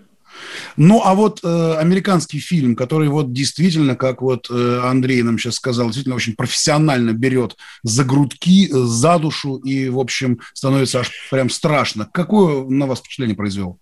Ну, 0.77 1.01
а 1.03 1.13
вот 1.13 1.39
э, 1.43 1.75
американский 1.77 2.39
фильм, 2.39 2.75
который 2.75 3.07
вот 3.07 3.31
действительно, 3.31 3.95
как 3.95 4.21
вот 4.21 4.47
э, 4.49 4.79
Андрей 4.83 5.21
нам 5.21 5.37
сейчас 5.37 5.55
сказал, 5.55 5.87
действительно 5.87 6.15
очень 6.15 6.35
профессионально 6.35 7.13
берет 7.13 7.55
за 7.83 8.03
грудки, 8.03 8.67
э, 8.67 8.69
за 8.71 9.19
душу 9.19 9.57
и, 9.57 9.89
в 9.89 9.99
общем, 9.99 10.39
становится 10.53 11.01
аж 11.01 11.11
прям 11.29 11.49
страшно. 11.49 12.09
Какое 12.11 12.65
на 12.65 12.87
вас 12.87 12.99
впечатление 12.99 13.35
произвел? 13.35 13.77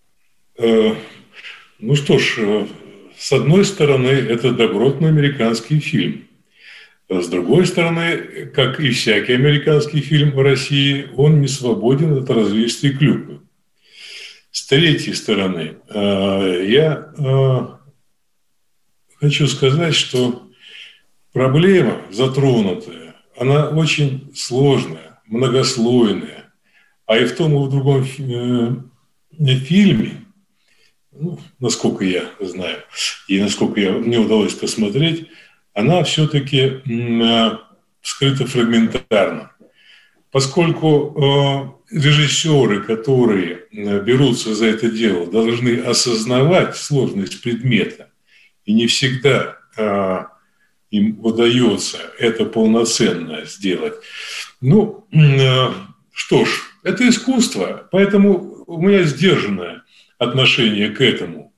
Э, 0.57 0.95
ну 1.79 1.95
что 1.95 2.19
ж, 2.19 2.35
э, 2.37 2.67
с 3.17 3.31
одной 3.31 3.65
стороны, 3.65 4.07
это 4.07 4.51
добротный 4.51 5.09
американский 5.09 5.79
фильм. 5.79 6.27
С 7.09 7.27
другой 7.27 7.65
стороны, 7.65 8.49
как 8.53 8.79
и 8.79 8.89
всякий 8.91 9.33
американский 9.33 9.99
фильм 9.99 10.31
в 10.31 10.41
России, 10.41 11.09
он 11.17 11.41
не 11.41 11.47
свободен 11.47 12.17
от 12.17 12.29
развесия 12.29 12.91
клюквы. 12.91 13.30
С 14.51 14.67
третьей 14.67 15.13
стороны, 15.13 15.77
э, 15.87 16.65
я 16.67 17.13
э, 17.17 17.67
хочу 19.15 19.47
сказать, 19.47 19.95
что 19.95 20.49
проблема 21.31 22.01
затронутая, 22.11 23.15
она 23.37 23.69
очень 23.69 24.29
сложная, 24.35 25.21
многослойная. 25.25 26.51
А 27.05 27.17
и 27.17 27.25
в 27.25 27.35
том, 27.35 27.53
и 27.53 27.65
в 27.65 27.69
другом 27.69 28.03
э, 28.03 29.55
фильме, 29.55 30.25
ну, 31.13 31.39
насколько 31.59 32.03
я 32.03 32.25
знаю, 32.41 32.83
и 33.29 33.39
насколько 33.39 33.79
я, 33.79 33.93
мне 33.93 34.19
удалось 34.19 34.53
посмотреть, 34.53 35.29
она 35.73 36.03
все-таки 36.03 36.81
скрыта 38.01 38.45
фрагментарно. 38.45 39.50
Поскольку 40.31 41.77
режиссеры, 41.91 42.81
которые 42.83 43.65
э, 43.71 44.01
берутся 44.01 44.55
за 44.55 44.67
это 44.67 44.89
дело, 44.89 45.27
должны 45.27 45.77
осознавать 45.79 46.77
сложность 46.77 47.41
предмета, 47.41 48.09
и 48.65 48.73
не 48.73 48.87
всегда 48.87 49.57
а, 49.77 50.27
им 50.91 51.19
удается 51.23 51.97
это 52.19 52.45
полноценно 52.45 53.43
сделать. 53.45 53.95
Ну, 54.61 55.07
что 56.13 56.45
ж, 56.45 56.49
это 56.83 57.09
искусство, 57.09 57.87
поэтому 57.91 58.63
у 58.67 58.81
меня 58.81 59.03
сдержанное 59.03 59.83
отношение 60.19 60.89
к 60.89 61.01
этому. 61.01 61.53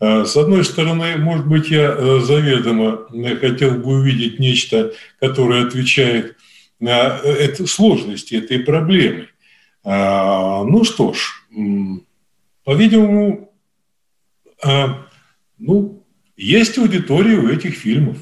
С 0.00 0.36
одной 0.36 0.64
стороны, 0.64 1.16
может 1.18 1.46
быть, 1.46 1.70
я 1.70 1.94
э, 1.94 2.20
заведомо 2.20 3.06
хотел 3.38 3.74
бы 3.74 4.00
увидеть 4.00 4.40
нечто, 4.40 4.94
которое 5.20 5.66
отвечает 5.66 6.36
на 6.80 7.18
эту 7.18 7.66
сложности 7.66 8.34
этой 8.34 8.58
проблемы– 8.58 9.28
а, 9.82 10.62
ну 10.64 10.84
что 10.84 11.12
ж, 11.12 11.46
по-видимому, 12.64 13.52
а, 14.62 15.06
ну, 15.58 16.04
есть 16.36 16.76
аудитория 16.78 17.38
у 17.38 17.48
этих 17.48 17.74
фильмов, 17.74 18.18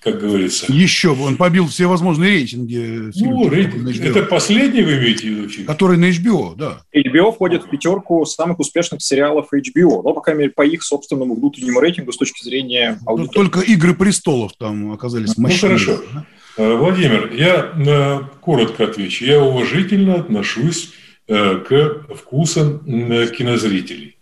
как 0.00 0.20
говорится. 0.20 0.72
Еще 0.72 1.16
бы, 1.16 1.24
он 1.24 1.36
побил 1.36 1.66
все 1.66 1.86
возможные 1.86 2.30
рейтинги. 2.30 3.10
Ну, 3.16 3.48
рейтинг, 3.48 3.88
это 3.88 4.22
последний 4.22 4.82
вы 4.82 4.98
имеете 4.98 5.26
в 5.26 5.30
виду 5.30 5.48
фильм? 5.48 5.66
Который 5.66 5.96
на 5.98 6.10
HBO, 6.10 6.54
да. 6.54 6.82
HBO 6.94 7.32
входит 7.32 7.64
в 7.64 7.68
пятерку 7.70 8.24
самых 8.24 8.60
успешных 8.60 9.02
сериалов 9.02 9.48
HBO, 9.52 10.02
ну, 10.04 10.14
по 10.14 10.20
крайней 10.20 10.42
мере, 10.42 10.52
по 10.52 10.64
их 10.64 10.84
собственному 10.84 11.34
внутреннему 11.34 11.80
рейтингу 11.80 12.12
с 12.12 12.16
точки 12.16 12.44
зрения 12.44 13.00
аудитории. 13.04 13.34
Только 13.34 13.60
«Игры 13.60 13.94
престолов» 13.94 14.52
там 14.56 14.92
оказались 14.92 15.36
мощнее. 15.36 15.72
Ну, 15.72 15.78
хорошо. 15.78 16.02
Да? 16.14 16.26
Э, 16.56 16.74
Владимир, 16.74 17.32
я 17.32 17.72
э, 17.76 18.20
коротко 18.40 18.84
отвечу. 18.84 19.24
Я 19.24 19.42
уважительно 19.42 20.14
отношусь 20.14 20.94
э, 21.28 21.58
к 21.58 22.14
вкусам 22.14 22.80
кинозрителей. 23.28 24.16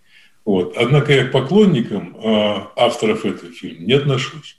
Вот. 0.44 0.77
Однако 0.77 1.12
я 1.12 1.27
к 1.27 1.33
поклонникам 1.33 2.16
авторов 2.77 3.25
этого 3.25 3.51
фильма 3.53 3.87
не 3.87 3.94
отношусь. 3.94 4.59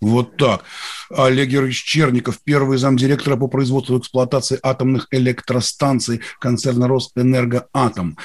Вот 0.00 0.36
так. 0.36 0.64
Олег 1.10 1.48
Георгиевич 1.48 1.84
Черников, 1.84 2.40
первый 2.44 2.76
замдиректора 2.76 3.36
по 3.36 3.48
производству 3.48 3.96
и 3.96 3.98
эксплуатации 3.98 4.58
атомных 4.62 5.06
электростанций 5.10 6.20
концерна 6.38 6.86
«Росэнергоатом». 6.86 8.18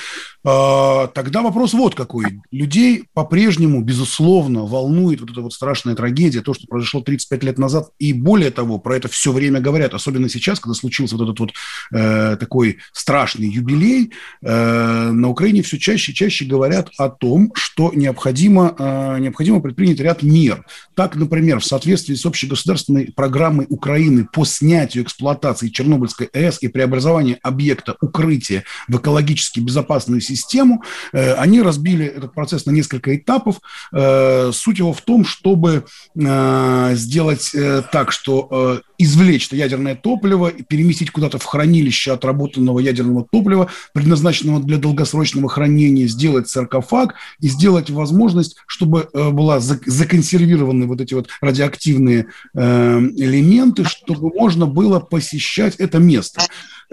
А, 0.43 1.07
тогда 1.07 1.43
вопрос 1.43 1.73
вот 1.73 1.93
какой. 1.93 2.41
Людей 2.51 3.05
по-прежнему, 3.13 3.81
безусловно, 3.81 4.65
волнует 4.65 5.21
вот 5.21 5.29
эта 5.29 5.41
вот 5.41 5.53
страшная 5.53 5.95
трагедия, 5.95 6.41
то, 6.41 6.53
что 6.53 6.67
произошло 6.67 7.01
35 7.01 7.43
лет 7.43 7.57
назад. 7.57 7.91
И 7.99 8.12
более 8.12 8.49
того, 8.49 8.79
про 8.79 8.97
это 8.97 9.07
все 9.07 9.31
время 9.31 9.60
говорят, 9.60 9.93
особенно 9.93 10.29
сейчас, 10.29 10.60
когда 10.60 10.73
случился 10.73 11.15
вот 11.15 11.23
этот 11.23 11.39
вот 11.39 11.51
э, 11.93 12.38
такой 12.38 12.79
страшный 12.91 13.47
юбилей. 13.47 14.12
Э, 14.41 15.12
на 15.12 15.29
Украине 15.29 15.62
все 15.62 15.77
чаще 15.77 16.12
и 16.12 16.15
чаще 16.15 16.45
говорят 16.45 16.89
о 16.97 17.10
том, 17.10 17.51
что 17.53 17.91
необходимо, 17.93 18.75
э, 18.77 19.19
необходимо 19.19 19.62
предпринять 19.62 19.99
ряд 19.99 20.23
мер. 20.23 20.65
Так, 20.95 21.15
например, 21.15 21.61
в 21.62 21.65
соответствии 21.65 22.15
с 22.15 22.26
общегосударственной 22.26 23.12
программой 23.15 23.65
Украины 23.69 24.28
по 24.32 24.45
снятию 24.45 25.04
эксплуатации 25.04 25.69
Чернобыльской 25.69 26.28
АЭС 26.34 26.58
и 26.62 26.67
преобразованию 26.67 27.38
объекта 27.43 27.95
укрытия 28.02 28.63
в 28.88 28.97
экологически 28.97 29.60
безопасную 29.60 30.21
систему, 30.21 30.84
э, 31.13 31.34
они 31.34 31.62
разбили 31.62 32.06
этот 32.06 32.34
процесс 32.34 32.65
на 32.65 32.71
несколько 32.71 33.15
этапов. 33.15 33.60
Э, 33.93 34.52
суть 34.54 34.80
его 34.80 34.93
в 34.93 35.02
том, 35.02 35.26
чтобы 35.26 35.86
э, 36.15 36.91
сделать 36.95 37.56
так, 37.91 38.12
что 38.12 38.82
извлечь 39.03 39.47
это 39.47 39.55
ядерное 39.55 39.95
топливо 39.95 40.47
и 40.47 40.63
переместить 40.63 41.11
куда-то 41.11 41.37
в 41.37 41.45
хранилище 41.45 42.11
отработанного 42.11 42.79
ядерного 42.79 43.25
топлива, 43.31 43.69
предназначенного 43.93 44.61
для 44.61 44.77
долгосрочного 44.77 45.49
хранения, 45.49 46.07
сделать 46.07 46.47
саркофаг 46.47 47.15
и 47.39 47.47
сделать 47.47 47.89
возможность, 47.89 48.55
чтобы 48.67 49.09
была 49.13 49.59
законсервированы 49.59 50.85
вот 50.85 51.01
эти 51.01 51.13
вот 51.13 51.29
радиоактивные 51.41 52.27
элементы, 52.53 53.83
чтобы 53.85 54.29
можно 54.29 54.65
было 54.65 54.99
посещать 54.99 55.75
это 55.75 55.99
место. 55.99 56.41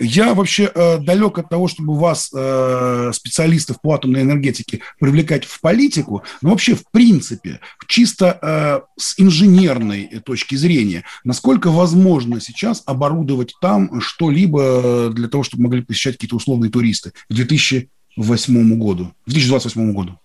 Я 0.00 0.34
вообще 0.34 0.70
э, 0.72 0.98
далек 0.98 1.38
от 1.38 1.48
того, 1.48 1.66
чтобы 1.66 1.98
вас, 1.98 2.30
э, 2.32 3.10
специалистов 3.12 3.80
по 3.80 3.94
атомной 3.94 4.22
энергетике, 4.22 4.80
привлекать 5.00 5.44
в 5.44 5.60
политику, 5.60 6.22
но 6.40 6.50
вообще 6.50 6.76
в 6.76 6.84
принципе, 6.92 7.60
чисто 7.88 8.38
э, 8.40 8.80
с 8.96 9.18
инженерной 9.18 10.20
точки 10.24 10.54
зрения, 10.54 11.04
насколько 11.24 11.70
возможно 11.70 12.40
сейчас 12.40 12.82
оборудовать 12.86 13.54
там 13.60 14.00
что-либо 14.00 15.10
для 15.12 15.26
того, 15.28 15.42
чтобы 15.42 15.64
могли 15.64 15.82
посещать 15.82 16.14
какие-то 16.14 16.36
условные 16.36 16.70
туристы 16.70 17.10
к 17.28 17.34
2008 17.34 18.78
году, 18.78 19.12
к 19.26 19.30
2028 19.30 19.92
году? 19.92 20.18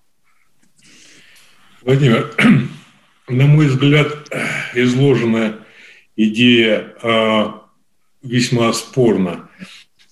Владимир, 1.81 2.31
на 3.27 3.45
мой 3.47 3.67
взгляд, 3.67 4.29
изложенная 4.75 5.55
идея 6.15 6.93
а, 7.01 7.62
весьма 8.23 8.73
спорно. 8.73 9.49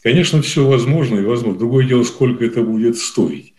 Конечно, 0.03 0.41
все 0.41 0.65
возможно 0.65 1.19
и 1.19 1.25
возможно. 1.25 1.59
Другое 1.59 1.87
дело, 1.87 2.03
сколько 2.03 2.45
это 2.45 2.61
будет 2.61 2.97
стоить. 2.97 3.53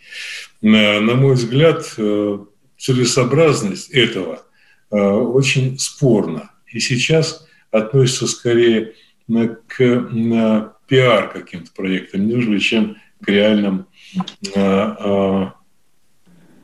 На, 0.61 0.99
на 0.99 1.15
мой 1.15 1.35
взгляд, 1.35 1.93
э, 1.97 2.37
целесообразность 2.77 3.89
этого 3.89 4.43
э, 4.91 4.97
очень 4.97 5.79
спорна. 5.79 6.51
И 6.67 6.79
сейчас 6.79 7.47
относится 7.71 8.27
скорее 8.27 8.93
к 9.27 10.09
пиар 10.87 11.29
каким-то 11.29 11.71
проектам, 11.73 12.27
нежели 12.27 12.59
чем 12.59 12.97
к 13.21 13.29
реальным, 13.29 13.87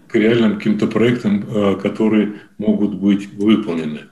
к 0.10 0.15
реальным 0.15 0.58
каким-то 0.58 0.88
проектам, 0.88 1.78
которые 1.78 2.41
могут 2.58 2.95
быть 2.95 3.32
выполнены. 3.34 4.08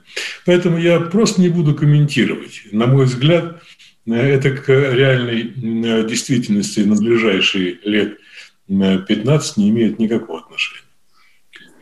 Поэтому 0.46 0.78
я 0.78 1.00
просто 1.00 1.40
не 1.40 1.48
буду 1.48 1.74
комментировать. 1.74 2.62
На 2.72 2.86
мой 2.86 3.06
взгляд, 3.06 3.62
это 4.06 4.50
к 4.52 4.68
реальной 4.68 5.42
действительности 6.04 6.80
на 6.80 6.94
ближайшие 6.94 7.78
лет 7.84 8.18
15 8.68 9.56
не 9.56 9.70
имеет 9.70 9.98
никакого 9.98 10.40
отношения. 10.40 10.84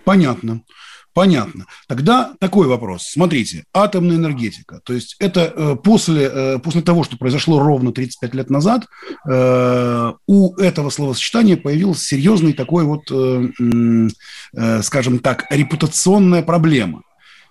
Понятно. 0.05 0.63
Понятно. 1.17 1.65
Тогда 1.89 2.35
такой 2.41 2.67
вопрос. 2.67 3.05
Смотрите, 3.05 3.65
атомная 3.73 4.17
энергетика. 4.17 4.83
То 4.85 4.93
есть 4.93 5.17
это 5.19 5.51
э, 5.57 5.77
после, 5.83 6.31
э, 6.31 6.59
после 6.59 6.83
того, 6.83 7.05
что 7.05 7.17
произошло 7.17 7.59
ровно 7.59 7.91
35 7.91 8.35
лет 8.35 8.51
назад, 8.51 8.85
э, 9.27 10.13
у 10.27 10.55
этого 10.57 10.91
словосочетания 10.91 11.57
появился 11.57 12.07
серьезный 12.07 12.53
такой 12.53 12.85
вот, 12.85 13.07
скажем 14.85 15.21
так, 15.21 15.47
репутационная 15.49 16.43
проблема. 16.43 17.01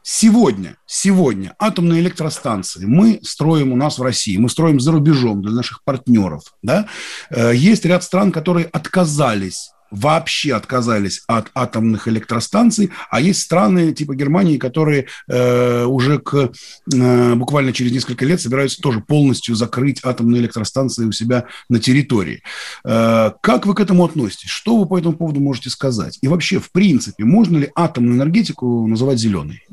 Сегодня, 0.04 0.76
сегодня 0.86 1.56
атомные 1.58 2.02
электростанции 2.02 2.86
мы 2.86 3.20
строим 3.24 3.74
у 3.74 3.76
нас 3.76 3.98
в 3.98 4.04
России, 4.04 4.38
мы 4.38 4.50
строим 4.50 4.80
за 4.80 4.92
рубежом 4.92 5.42
для 5.42 5.54
наших 5.54 5.84
партнеров. 5.84 6.44
Да? 6.62 6.88
Есть 7.32 7.84
ряд 7.86 8.04
стран, 8.04 8.32
которые 8.32 8.68
отказались 8.68 9.72
вообще 9.92 10.54
отказались 10.54 11.24
от 11.28 11.50
атомных 11.54 12.08
электростанций, 12.08 12.92
а 13.10 13.22
есть 13.22 13.42
страны 13.42 13.94
типа 13.94 14.16
Германии, 14.16 14.58
которые 14.58 15.08
э, 15.28 15.86
уже 15.86 16.20
к, 16.20 16.52
э, 16.94 17.36
буквально 17.36 17.74
через 17.74 17.92
несколько 17.92 18.26
лет 18.26 18.42
собираются 18.42 18.82
тоже 18.82 19.02
полностью 19.02 19.56
закрыть 19.56 20.00
атомные 20.04 20.42
электростанции 20.42 21.06
у 21.06 21.12
себя 21.12 21.46
на 21.70 21.80
территории. 21.80 22.42
Э, 22.84 23.32
как 23.42 23.66
вы 23.66 23.76
к 23.76 23.80
этому 23.80 24.06
относитесь? 24.06 24.50
Что 24.50 24.78
вы 24.78 24.86
по 24.86 24.98
этому 24.98 25.16
поводу 25.16 25.40
можете 25.40 25.70
сказать? 25.70 26.18
И 26.22 26.28
вообще, 26.28 26.60
в 26.60 26.72
принципе, 26.72 27.24
можно 27.24 27.58
ли 27.58 27.70
атомную 27.76 28.18
энергетику 28.18 28.88
называть 28.88 29.20
зеленой? 29.20 29.64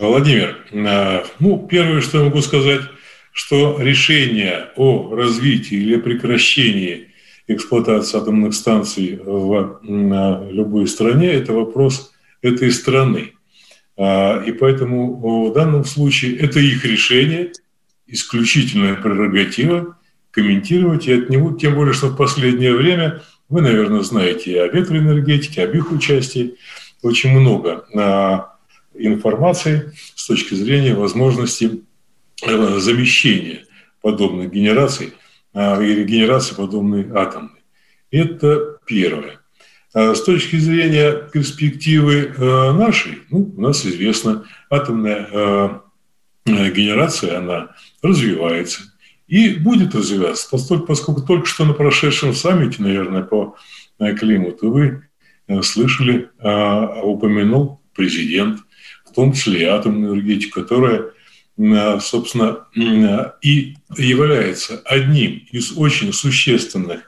Владимир, 0.00 0.64
э, 0.70 1.24
ну, 1.40 1.66
первое, 1.66 2.00
что 2.00 2.18
я 2.18 2.24
могу 2.24 2.40
сказать, 2.42 2.82
что 3.32 3.80
решение 3.80 4.70
о 4.76 5.14
развитии 5.14 5.76
или 5.76 5.96
прекращении 5.96 7.07
эксплуатации 7.48 8.18
атомных 8.18 8.54
станций 8.54 9.18
в 9.24 9.80
любой 9.82 10.86
стране– 10.86 11.26
это 11.32 11.52
вопрос 11.54 12.12
этой 12.42 12.70
страны. 12.70 13.32
А, 13.96 14.42
и 14.46 14.52
поэтому 14.52 15.48
в 15.48 15.52
данном 15.52 15.84
случае 15.84 16.36
это 16.36 16.60
их 16.60 16.84
решение, 16.84 17.52
исключительная 18.06 18.94
прерогатива 18.94 19.96
комментировать 20.30 21.08
и 21.08 21.12
от 21.12 21.30
него, 21.30 21.52
тем 21.52 21.74
более, 21.74 21.94
что 21.94 22.08
в 22.08 22.16
последнее 22.16 22.74
время, 22.74 23.22
вы, 23.48 23.62
наверное, 23.62 24.02
знаете 24.02 24.52
и 24.52 24.58
о 24.58 24.68
ветроэнергетике, 24.68 25.64
об 25.64 25.74
их 25.74 25.90
участии, 25.90 26.54
очень 27.02 27.30
много 27.30 27.86
а, 27.96 28.56
информации 28.94 29.92
с 30.14 30.26
точки 30.26 30.54
зрения 30.54 30.94
возможности 30.94 31.82
э, 32.44 32.78
замещения 32.78 33.64
подобных 34.02 34.52
генераций– 34.52 35.14
и 35.54 35.94
регенерации 35.94 36.54
подобной 36.54 37.08
атомной. 37.14 37.62
Это 38.10 38.78
первое. 38.86 39.40
А 39.94 40.14
с 40.14 40.22
точки 40.22 40.56
зрения 40.56 41.28
перспективы 41.32 42.32
э, 42.36 42.72
нашей, 42.72 43.22
ну, 43.30 43.52
у 43.56 43.60
нас 43.60 43.86
известно, 43.86 44.44
атомная 44.70 45.28
э, 45.32 45.80
генерация, 46.46 47.38
она 47.38 47.70
развивается 48.02 48.82
и 49.26 49.54
будет 49.54 49.94
развиваться, 49.94 50.48
поскольку, 50.50 51.22
только 51.22 51.46
что 51.46 51.64
на 51.64 51.72
прошедшем 51.72 52.34
саммите, 52.34 52.82
наверное, 52.82 53.22
по 53.22 53.56
э, 53.98 54.14
климату 54.14 54.70
вы 54.70 55.04
слышали, 55.62 56.28
упомянул 56.38 57.80
президент, 57.94 58.60
в 59.06 59.14
том 59.14 59.32
числе 59.32 59.62
и 59.62 59.64
атомную 59.64 60.12
энергетику, 60.12 60.60
которая 60.60 61.12
собственно, 62.00 62.66
э, 62.76 63.32
и 63.42 63.76
является 63.96 64.80
одним 64.84 65.42
из 65.50 65.76
очень 65.76 66.12
существенных 66.12 67.00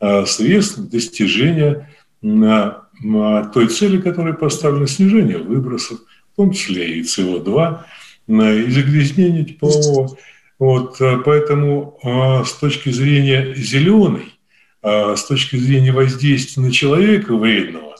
э, 0.00 0.24
средств 0.24 0.78
достижения 0.78 1.90
той 2.20 3.68
цели, 3.68 4.00
которая 4.00 4.32
поставлена 4.32 4.88
снижение 4.88 5.38
выбросов, 5.38 6.00
в 6.32 6.36
том 6.36 6.50
числе 6.50 6.98
и 6.98 7.02
СО2, 7.02 7.78
и 8.26 8.70
загрязнение 8.70 9.44
теплового. 9.44 10.16
Вот, 10.58 10.98
поэтому 11.24 11.96
с 12.44 12.54
точки 12.54 12.90
зрения 12.90 13.54
зеленой, 13.54 14.34
с 14.82 15.24
точки 15.28 15.54
зрения 15.54 15.92
воздействия 15.92 16.64
на 16.64 16.72
человека 16.72 17.36
вредного, 17.36 17.94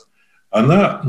она 0.49 1.01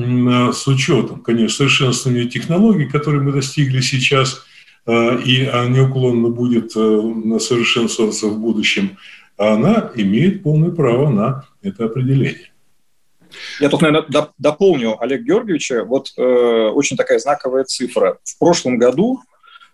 с 0.52 0.68
учетом, 0.68 1.20
конечно, 1.20 1.56
совершенствования 1.56 2.26
технологий, 2.26 2.86
которые 2.86 3.22
мы 3.22 3.32
достигли 3.32 3.80
сейчас– 3.80 4.44
Э, 4.49 4.49
и 4.86 5.50
неуклонно 5.68 6.30
будет 6.30 6.72
э, 6.76 7.38
совершенствоваться 7.38 8.26
в 8.26 8.38
будущем, 8.40 8.96
она 9.36 9.90
имеет 9.94 10.42
полное 10.42 10.70
право 10.70 11.10
на 11.10 11.44
это 11.62 11.84
определение. 11.86 12.50
Я 13.60 13.68
тут, 13.68 13.82
наверное, 13.82 14.28
дополню 14.38 15.00
Олег 15.02 15.22
Георгиевича. 15.22 15.84
Вот 15.84 16.12
э, 16.16 16.22
очень 16.22 16.96
такая 16.96 17.18
знаковая 17.18 17.64
цифра. 17.64 18.18
В 18.24 18.38
прошлом 18.38 18.78
году, 18.78 19.20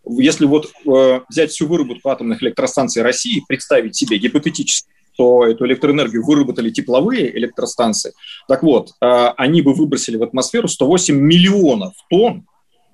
если 0.06 0.46
вот 0.46 0.70
э, 0.86 1.20
взять 1.28 1.50
всю 1.50 1.66
выработку 1.66 2.08
атомных 2.10 2.42
электростанций 2.42 3.02
России, 3.02 3.42
представить 3.46 3.96
себе 3.96 4.18
гипотетически, 4.18 4.88
что 5.14 5.46
эту 5.46 5.66
электроэнергию 5.66 6.24
выработали 6.24 6.70
тепловые 6.70 7.36
электростанции, 7.36 8.12
так 8.48 8.62
вот, 8.62 8.90
э, 9.00 9.28
они 9.36 9.62
бы 9.62 9.72
выбросили 9.72 10.16
в 10.16 10.22
атмосферу 10.22 10.68
108 10.68 11.16
миллионов 11.16 11.94
тонн 12.10 12.46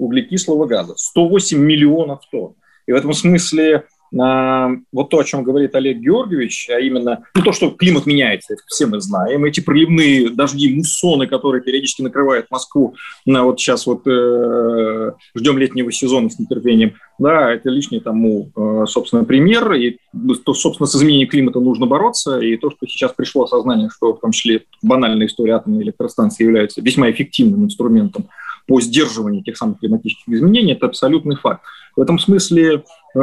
углекислого 0.02 0.66
газа. 0.66 0.94
108 0.96 1.58
миллионов 1.58 2.20
тонн. 2.30 2.54
И 2.86 2.92
в 2.92 2.96
этом 2.96 3.12
смысле 3.12 3.84
а, 4.20 4.70
вот 4.92 5.08
то, 5.08 5.18
о 5.18 5.24
чем 5.24 5.42
говорит 5.42 5.74
Олег 5.74 5.98
Георгиевич, 5.98 6.68
а 6.70 6.78
именно 6.78 7.24
ну, 7.34 7.42
то, 7.42 7.52
что 7.52 7.70
климат 7.70 8.04
меняется, 8.04 8.54
это 8.54 8.62
все 8.66 8.86
мы 8.86 9.00
знаем, 9.00 9.44
эти 9.44 9.60
проливные 9.60 10.28
дожди, 10.28 10.74
муссоны, 10.74 11.26
которые 11.26 11.62
периодически 11.62 12.02
накрывают 12.02 12.50
Москву, 12.50 12.94
на 13.24 13.44
вот 13.44 13.58
сейчас 13.58 13.86
вот 13.86 14.06
э, 14.06 15.12
ждем 15.34 15.56
летнего 15.56 15.90
сезона 15.90 16.28
с 16.28 16.38
нетерпением, 16.38 16.94
да, 17.18 17.52
это 17.52 17.70
лишний 17.70 18.00
тому, 18.00 18.50
э, 18.54 18.84
собственно, 18.86 19.24
пример, 19.24 19.72
и 19.72 19.96
то, 20.44 20.52
собственно, 20.52 20.86
с 20.86 20.94
изменением 20.94 21.28
климата 21.28 21.60
нужно 21.60 21.86
бороться, 21.86 22.38
и 22.38 22.56
то, 22.56 22.70
что 22.70 22.86
сейчас 22.86 23.12
пришло 23.12 23.44
осознание, 23.44 23.88
что 23.88 24.12
в 24.12 24.20
том 24.20 24.32
числе 24.32 24.64
банальная 24.82 25.26
история 25.26 25.54
атомной 25.54 25.84
электростанции 25.84 26.44
является 26.44 26.82
весьма 26.82 27.10
эффективным 27.10 27.64
инструментом 27.64 28.28
по 28.66 28.80
сдерживанию 28.80 29.42
тех 29.42 29.56
самых 29.56 29.80
климатических 29.80 30.34
изменений, 30.34 30.72
это 30.72 30.86
абсолютный 30.86 31.36
факт. 31.36 31.62
В 31.94 32.00
этом 32.00 32.18
смысле 32.18 32.84
э, 33.14 33.18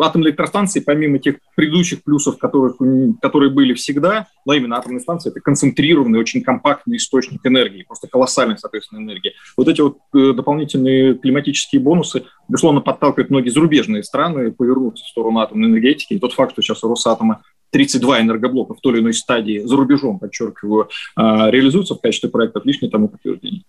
атомные 0.00 0.30
электростанции, 0.30 0.80
помимо 0.80 1.18
тех 1.18 1.36
предыдущих 1.54 2.02
плюсов, 2.02 2.38
которых, 2.38 2.76
которые 3.22 3.50
были 3.50 3.72
всегда, 3.74 4.26
но 4.44 4.52
именно 4.52 4.76
атомные 4.76 5.00
станции– 5.00 5.30
это 5.30 5.40
концентрированный, 5.40 6.18
очень 6.18 6.42
компактный 6.42 6.96
источник 6.96 7.40
энергии, 7.46 7.84
просто 7.84 8.08
колоссальной, 8.08 8.58
соответственно, 8.58 8.98
энергии. 9.00 9.34
Вот 9.56 9.68
эти 9.68 9.80
вот 9.80 9.98
э, 10.12 10.32
дополнительные 10.32 11.14
климатические 11.14 11.80
бонусы, 11.80 12.24
безусловно, 12.48 12.80
подталкивают 12.80 13.30
многие 13.30 13.50
зарубежные 13.50 14.02
страны 14.02 14.50
повернуться 14.50 15.04
в 15.04 15.08
сторону 15.08 15.38
атомной 15.38 15.68
энергетики. 15.68 16.14
И 16.14 16.18
тот 16.18 16.32
факт, 16.32 16.52
что 16.52 16.62
сейчас 16.62 16.82
у 16.82 16.88
Росатома 16.88 17.42
32 17.70 18.22
энергоблока 18.22 18.74
в 18.74 18.80
той 18.80 18.94
или 18.94 19.00
иной 19.00 19.14
стадии 19.14 19.60
за 19.64 19.76
рубежом, 19.76 20.18
подчеркиваю, 20.18 20.88
э, 21.16 21.50
реализуются 21.50 21.94
в 21.94 22.00
качестве 22.00 22.28
проектов, 22.28 22.64
лишнее 22.64 22.90
тому 22.90 23.08
подтверждение. 23.08 23.62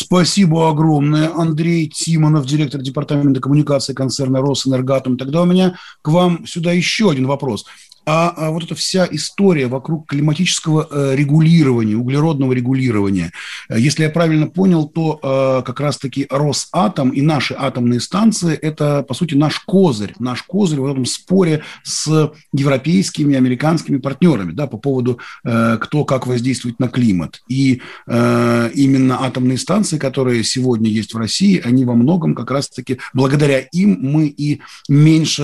Спасибо 0.00 0.70
огромное, 0.70 1.28
Андрей 1.34 1.88
Тимонов, 1.88 2.46
директор 2.46 2.80
департамента 2.80 3.40
коммуникации 3.40 3.94
концерна 3.94 4.40
«Росэнергатом». 4.40 5.18
Тогда 5.18 5.42
у 5.42 5.44
меня 5.44 5.76
к 6.02 6.08
вам 6.08 6.46
сюда 6.46 6.70
еще 6.70 7.10
один 7.10 7.26
вопрос 7.26 7.66
а, 8.10 8.32
а 8.34 8.50
вот 8.50 8.64
эта 8.64 8.74
вся 8.74 9.06
история 9.10 9.66
вокруг 9.66 10.08
климатического 10.08 10.88
э, 10.90 11.14
регулирования, 11.14 11.94
углеродного 11.94 12.54
регулирования, 12.54 13.32
э, 13.68 13.78
если 13.78 14.04
я 14.04 14.08
правильно 14.08 14.46
понял, 14.46 14.88
то 14.88 15.20
э, 15.22 15.62
как 15.66 15.78
раз-таки 15.78 16.26
Росатом 16.30 17.10
и 17.10 17.20
наши 17.20 17.54
атомные 17.54 18.00
станции– 18.00 18.54
это, 18.62 19.02
по 19.02 19.12
сути, 19.12 19.34
наш 19.34 19.58
козырь, 19.58 20.14
наш 20.18 20.42
козырь 20.42 20.80
в 20.80 20.86
этом 20.86 21.04
споре 21.04 21.62
с 21.82 22.32
европейскими, 22.54 23.36
американскими 23.36 23.98
партнерами 23.98 24.52
да, 24.52 24.66
по 24.66 24.78
поводу, 24.78 25.18
кто 25.42 26.04
как 26.04 26.26
воздействует 26.26 26.78
на 26.78 26.88
климат. 26.88 27.42
И 27.48 27.82
именно 28.06 29.24
атомные 29.24 29.58
станции, 29.58 29.98
которые 29.98 30.44
сегодня 30.44 30.88
есть 30.88 31.14
в 31.14 31.18
России, 31.18 31.60
они 31.62 31.84
во 31.84 31.94
многом 31.94 32.34
как 32.34 32.50
раз-таки, 32.50 32.98
благодаря 33.12 33.58
им 33.58 33.98
мы 34.00 34.26
и 34.26 34.60
меньше 34.88 35.42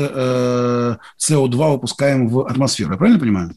СО2 1.18 1.72
выпускаем 1.72 2.28
в 2.28 2.53
атмосферу. 2.55 2.92
Я 2.92 2.96
правильно 2.96 3.20
понимаю? 3.20 3.55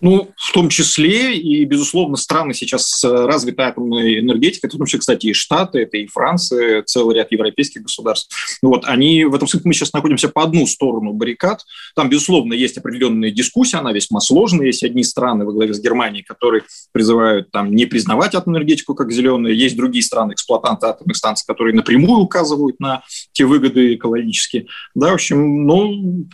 Ну, 0.00 0.30
в 0.36 0.52
том 0.52 0.68
числе, 0.68 1.36
и, 1.36 1.64
безусловно, 1.64 2.16
страны 2.16 2.52
сейчас 2.54 2.88
с 2.88 3.04
развитой 3.04 3.66
атомной 3.66 4.20
энергетикой, 4.20 4.68
в 4.68 4.76
том 4.76 4.86
числе, 4.86 5.00
кстати, 5.00 5.26
и 5.28 5.32
Штаты, 5.32 5.80
это 5.80 5.96
и 5.96 6.06
Франция, 6.06 6.82
целый 6.82 7.16
ряд 7.16 7.32
европейских 7.32 7.82
государств. 7.82 8.34
Ну 8.62 8.70
вот, 8.70 8.84
они 8.84 9.24
в 9.24 9.34
этом 9.34 9.48
смысле, 9.48 9.68
мы 9.68 9.74
сейчас 9.74 9.92
находимся 9.92 10.28
по 10.28 10.42
одну 10.42 10.66
сторону 10.66 11.12
баррикад. 11.12 11.62
Там, 11.94 12.08
безусловно, 12.08 12.52
есть 12.52 12.76
определенные 12.76 13.30
дискуссии, 13.30 13.76
она 13.76 13.92
весьма 13.92 14.20
сложная. 14.20 14.66
Есть 14.66 14.82
одни 14.82 15.04
страны 15.04 15.44
во 15.44 15.52
главе 15.52 15.72
с 15.72 15.80
Германией, 15.80 16.22
которые 16.22 16.64
призывают 16.92 17.50
там 17.50 17.74
не 17.74 17.86
признавать 17.86 18.34
атомную 18.34 18.62
энергетику 18.62 18.94
как 18.94 19.12
зеленую. 19.12 19.56
Есть 19.56 19.76
другие 19.76 20.02
страны, 20.02 20.32
эксплуатанты 20.32 20.86
атомных 20.86 21.16
станций, 21.16 21.44
которые 21.46 21.74
напрямую 21.74 22.20
указывают 22.20 22.80
на 22.80 23.02
те 23.32 23.44
выгоды 23.44 23.94
экологические. 23.94 24.66
Да, 24.94 25.10
в 25.10 25.14
общем, 25.14 25.66
ну, 25.66 26.26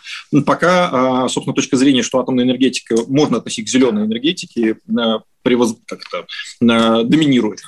пока, 0.46 1.24
а, 1.24 1.28
собственно, 1.28 1.54
точка 1.54 1.76
зрения, 1.76 2.02
что 2.02 2.18
атомная 2.18 2.44
энергетика 2.44 2.96
можно 3.06 3.38
относить 3.38 3.49
к 3.58 3.68
зеленой 3.68 4.06
энергетике 4.06 4.76
э, 4.76 5.18
превоз... 5.42 5.76
как-то 5.86 6.26
доминирует. 6.60 7.60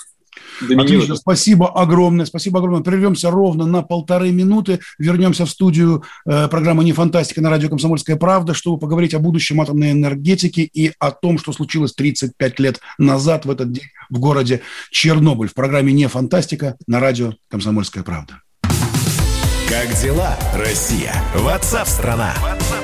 Отлично, 0.61 1.17
спасибо 1.17 1.69
огромное, 1.69 2.27
спасибо 2.27 2.59
огромное. 2.59 2.83
Прервемся 2.83 3.31
ровно 3.31 3.67
на 3.67 3.83
полторы 3.83 4.31
минуты, 4.31 4.81
вернемся 4.99 5.47
в 5.47 5.51
студию 5.51 6.05
э, 6.27 6.49
программы 6.49 6.85
«Не 6.85 6.93
фантастика» 6.93 7.41
на 7.41 7.51
радио 7.51 7.69
«Комсомольская 7.69 8.17
правда», 8.17 8.55
чтобы 8.55 8.79
поговорить 8.79 9.15
о 9.15 9.19
будущем 9.19 9.61
атомной 9.61 9.93
энергетики 9.93 10.61
и 10.61 10.93
о 10.99 11.11
том, 11.11 11.39
что 11.39 11.53
случилось 11.53 11.95
35 11.95 12.61
лет 12.61 12.81
назад 12.99 13.45
в 13.45 13.51
этот 13.51 13.73
день 13.73 13.85
в 14.11 14.19
городе 14.19 14.61
Чернобыль. 14.91 15.49
В 15.49 15.55
программе 15.55 15.93
«Не 15.93 16.07
фантастика» 16.07 16.77
на 16.87 17.01
радио 17.01 17.35
«Комсомольская 17.49 18.03
правда». 18.03 18.41
Как 19.69 19.89
дела, 20.01 20.39
Россия? 20.55 21.15
Ватсап-страна! 21.35 22.35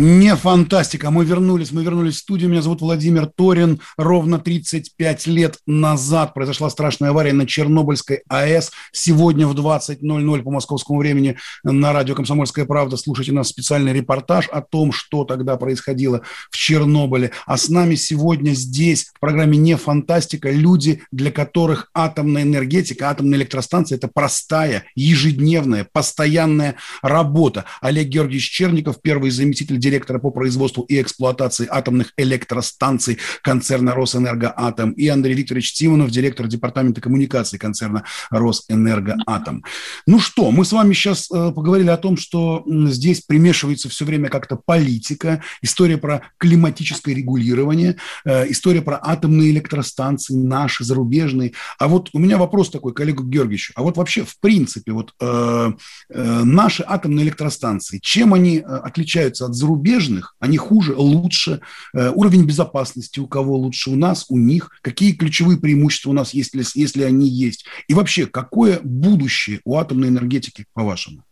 Не 0.00 0.36
фантастика. 0.36 1.10
Мы 1.10 1.24
вернулись, 1.24 1.72
мы 1.72 1.82
вернулись 1.82 2.14
в 2.14 2.18
студию. 2.18 2.48
Меня 2.48 2.62
зовут 2.62 2.82
Владимир 2.82 3.26
Торин. 3.26 3.80
Ровно 3.96 4.38
35 4.38 5.26
лет 5.26 5.58
назад 5.66 6.34
произошла 6.34 6.70
страшная 6.70 7.10
авария 7.10 7.32
на 7.32 7.48
Чернобыльской 7.48 8.20
АЭС. 8.28 8.70
Сегодня 8.92 9.48
в 9.48 9.56
20.00 9.56 10.42
по 10.44 10.50
московскому 10.52 11.00
времени 11.00 11.36
на 11.64 11.92
радио 11.92 12.14
«Комсомольская 12.14 12.64
правда» 12.64 12.96
слушайте 12.96 13.32
нас 13.32 13.48
специальный 13.48 13.92
репортаж 13.92 14.46
о 14.52 14.60
том, 14.60 14.92
что 14.92 15.24
тогда 15.24 15.56
происходило 15.56 16.22
в 16.52 16.56
Чернобыле. 16.56 17.32
А 17.44 17.56
с 17.56 17.68
нами 17.68 17.96
сегодня 17.96 18.52
здесь, 18.52 19.10
в 19.12 19.18
программе 19.18 19.58
«Не 19.58 19.76
фантастика», 19.76 20.48
люди, 20.48 21.02
для 21.10 21.32
которых 21.32 21.90
атомная 21.92 22.42
энергетика, 22.42 23.10
атомная 23.10 23.40
электростанция– 23.40 23.96
это 23.98 24.06
простая, 24.06 24.84
ежедневная, 24.94 25.88
постоянная 25.92 26.76
работа. 27.02 27.64
Олег 27.80 28.06
Георгиевич 28.06 28.48
Черников, 28.48 29.02
первый 29.02 29.32
заместитель 29.32 29.80
директора 29.88 30.18
по 30.18 30.30
производству 30.30 30.82
и 30.82 31.00
эксплуатации 31.00 31.66
атомных 31.70 32.12
электростанций 32.16 33.18
концерна 33.42 33.94
«Росэнергоатом», 33.94 34.92
и 34.92 35.08
Андрей 35.08 35.34
Викторович 35.34 35.72
Тимонов, 35.72 36.10
директор 36.10 36.46
департамента 36.46 37.00
коммуникации 37.00 37.58
концерна 37.58 38.04
«Росэнергоатом». 38.30 39.64
Ну 40.06 40.18
что, 40.18 40.50
мы 40.50 40.64
с 40.64 40.72
вами 40.72 40.92
сейчас 40.92 41.30
э, 41.30 41.52
поговорили 41.52 41.90
о 41.90 41.96
том, 41.96 42.16
что 42.16 42.64
здесь 42.66 43.22
примешивается 43.22 43.88
все 43.88 44.04
время 44.04 44.28
как-то 44.28 44.56
политика, 44.56 45.42
история 45.62 45.96
про 45.96 46.22
климатическое 46.38 47.14
регулирование, 47.14 47.96
э, 48.24 48.50
история 48.50 48.82
про 48.82 48.98
атомные 49.02 49.50
электростанции, 49.50 50.34
наши, 50.34 50.84
зарубежные. 50.84 51.52
А 51.78 51.88
вот 51.88 52.10
у 52.12 52.18
меня 52.18 52.38
вопрос 52.38 52.70
такой 52.70 52.92
к 52.92 53.00
Олегу 53.00 53.24
Георгиевичу. 53.24 53.72
А 53.76 53.82
вот 53.82 53.96
вообще, 53.96 54.24
в 54.24 54.38
принципе, 54.40 54.92
вот 54.92 55.14
э, 55.20 55.72
э, 56.10 56.42
наши 56.44 56.84
атомные 56.86 57.24
электростанции, 57.24 57.98
чем 58.02 58.34
они 58.34 58.58
э, 58.58 58.62
отличаются 58.62 59.46
от 59.46 59.54
зарубежных? 59.54 59.77
Зарубежных, 59.78 60.34
они 60.40 60.56
хуже, 60.56 60.94
лучше, 60.96 61.60
э, 61.94 62.10
уровень 62.14 62.44
безопасности 62.44 63.20
у 63.20 63.26
кого 63.26 63.56
лучше, 63.56 63.90
у 63.90 63.96
нас, 63.96 64.26
у 64.28 64.38
них, 64.38 64.70
какие 64.82 65.12
ключевые 65.12 65.58
преимущества 65.58 66.10
у 66.10 66.14
нас, 66.14 66.34
если, 66.34 66.62
если 66.74 67.02
они 67.02 67.28
есть, 67.28 67.64
и 67.88 67.94
вообще, 67.94 68.26
какое 68.26 68.80
будущее 68.82 69.60
у 69.64 69.76
атомной 69.76 70.08
энергетики, 70.08 70.64
по-вашему? 70.74 71.22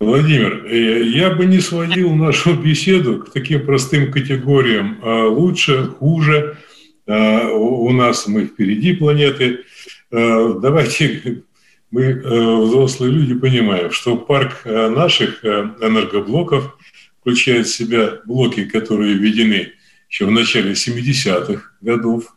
Владимир, 0.00 0.66
э, 0.66 1.02
я 1.08 1.30
бы 1.34 1.46
не 1.46 1.60
сводил 1.60 2.14
нашу 2.14 2.54
беседу 2.54 3.18
к 3.18 3.32
таким 3.32 3.66
простым 3.66 4.12
категориям 4.12 4.98
а 5.02 5.26
лучше, 5.26 5.86
хуже, 5.98 6.56
а, 7.06 7.48
у 7.50 7.90
нас 7.90 8.26
мы 8.26 8.44
впереди 8.44 8.94
планеты. 8.94 9.60
Давайте 10.10 11.42
мы, 11.90 12.02
э, 12.02 12.56
взрослые 12.56 13.12
люди, 13.12 13.34
понимаем, 13.34 13.90
что 13.90 14.16
парк 14.16 14.60
э, 14.64 14.88
наших 14.88 15.44
э, 15.44 15.70
энергоблоков 15.80 16.76
включает 17.20 17.66
в 17.66 17.74
себя 17.74 18.20
блоки, 18.26 18.64
которые 18.64 19.14
введены 19.14 19.72
еще 20.10 20.26
в 20.26 20.30
начале 20.30 20.72
70-х 20.72 21.62
годов, 21.80 22.34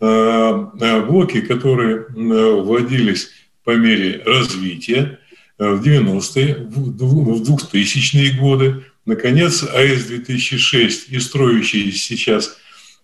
блоки, 0.00 1.40
которые 1.40 2.06
вводились 2.08 3.30
по 3.64 3.76
мере 3.76 4.22
развития 4.24 5.18
в 5.58 5.80
90-е, 5.80 6.56
в 6.68 7.42
2000-е 7.42 8.38
годы, 8.38 8.84
наконец, 9.06 9.62
АЭС-2006 9.62 11.10
и 11.10 11.18
строящиеся 11.18 11.98
сейчас 11.98 12.58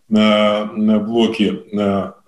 блоки 0.09 1.63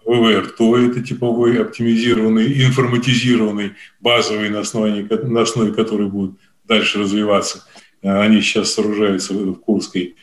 ВВР, 0.07 0.55
то 0.57 0.79
это 0.79 1.03
типовой 1.03 1.61
оптимизированный, 1.61 2.65
информатизированный, 2.65 3.73
базовый, 4.01 4.49
на, 4.51 4.61
основании, 4.61 5.03
на 5.03 5.43
основе 5.43 5.73
которой 5.73 6.09
будут 6.09 6.39
дальше 6.65 7.01
развиваться. 7.01 7.65
Они 8.03 8.41
сейчас 8.41 8.73
сооружаются 8.73 9.35
в 9.35 9.55
Курской. 9.57 10.17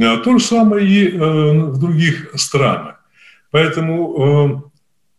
А, 0.00 0.16
то 0.18 0.38
же 0.38 0.44
самое 0.44 0.86
и 0.86 1.08
э, 1.08 1.18
в 1.18 1.78
других 1.78 2.32
странах. 2.34 2.96
Поэтому 3.50 4.72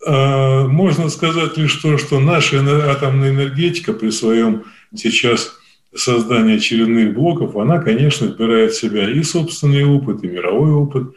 э, 0.05 0.67
можно 0.67 1.09
сказать 1.09 1.55
лишь 1.57 1.75
то, 1.75 1.97
что 1.97 2.19
наша 2.19 2.57
атомная 2.89 3.29
энергетика 3.29 3.93
при 3.93 4.09
своем 4.09 4.65
сейчас 4.95 5.53
создании 5.95 6.57
очередных 6.57 7.13
блоков, 7.13 7.55
она, 7.55 7.79
конечно, 7.79 8.25
вбирает 8.25 8.71
в 8.71 8.79
себя 8.79 9.09
и 9.09 9.21
собственный 9.23 9.85
опыт, 9.85 10.23
и 10.23 10.27
мировой 10.27 10.71
опыт 10.71 11.13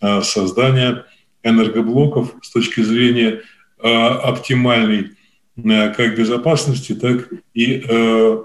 а, 0.00 0.22
создания 0.22 1.04
энергоблоков 1.42 2.34
с 2.42 2.50
точки 2.50 2.80
зрения 2.80 3.42
э, 3.82 3.88
оптимальной 3.88 5.12
э, 5.56 5.94
как 5.94 6.16
безопасности, 6.16 6.94
так 6.94 7.30
и 7.54 7.84
э, 7.86 8.42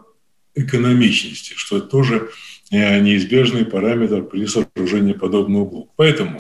экономичности, 0.55 1.53
что 1.55 1.77
это 1.77 1.87
тоже 1.87 2.29
неизбежный 2.71 3.63
параметр 3.63 4.23
при 4.23 4.47
сооружении 4.47 5.13
подобного 5.13 5.65
блока. 5.65 5.91
Поэтому 5.97 6.39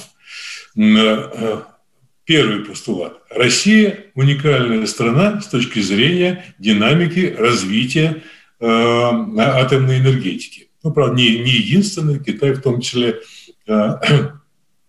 первый 2.25 2.65
постулат. 2.65 3.21
Россия– 3.29 4.05
уникальная 4.15 4.87
страна 4.87 5.39
с 5.39 5.47
точки 5.47 5.79
зрения 5.81 6.43
динамики 6.57 7.35
развития 7.37 8.23
атомной 8.59 9.99
энергетики. 9.99 10.69
Ну, 10.83 10.91
правда, 10.91 11.15
не, 11.15 11.37
не 11.39 11.51
единственный, 11.51 12.23
Китай 12.23 12.53
в 12.53 12.61
том 12.61 12.81
числе 12.81 13.19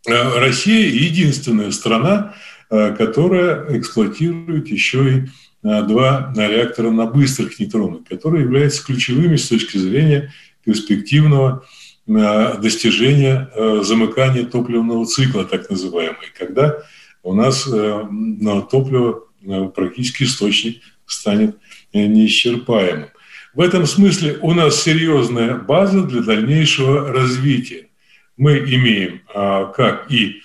Россия 0.06 0.88
единственная 0.88 1.70
страна, 1.70 2.34
э, 2.70 2.94
которая 2.94 3.78
эксплуатирует 3.78 4.68
еще 4.68 5.10
и 5.10 5.14
э, 5.62 5.82
два 5.82 6.32
реактора 6.36 6.90
на 6.90 7.06
быстрых 7.06 7.58
нейтронах, 7.58 8.04
которые 8.08 8.44
являются 8.44 8.84
ключевыми 8.84 9.36
с 9.36 9.48
точки 9.48 9.78
зрения 9.78 10.32
перспективного 10.64 11.64
достижения 12.06 13.50
замыкания 13.82 14.44
топливного 14.44 15.06
цикла, 15.06 15.44
так 15.44 15.68
называемый, 15.68 16.28
когда 16.38 16.78
у 17.24 17.34
нас 17.34 17.64
топливо 17.64 19.24
практически 19.74 20.22
источник 20.22 20.82
станет 21.04 21.56
неисчерпаемым. 21.92 23.08
В 23.54 23.60
этом 23.60 23.86
смысле 23.86 24.38
у 24.42 24.52
нас 24.52 24.82
серьезная 24.82 25.56
база 25.56 26.02
для 26.02 26.22
дальнейшего 26.22 27.12
развития 27.12 27.85
мы 28.36 28.58
имеем 28.58 29.22
а, 29.34 29.66
как 29.66 30.10
и 30.10 30.42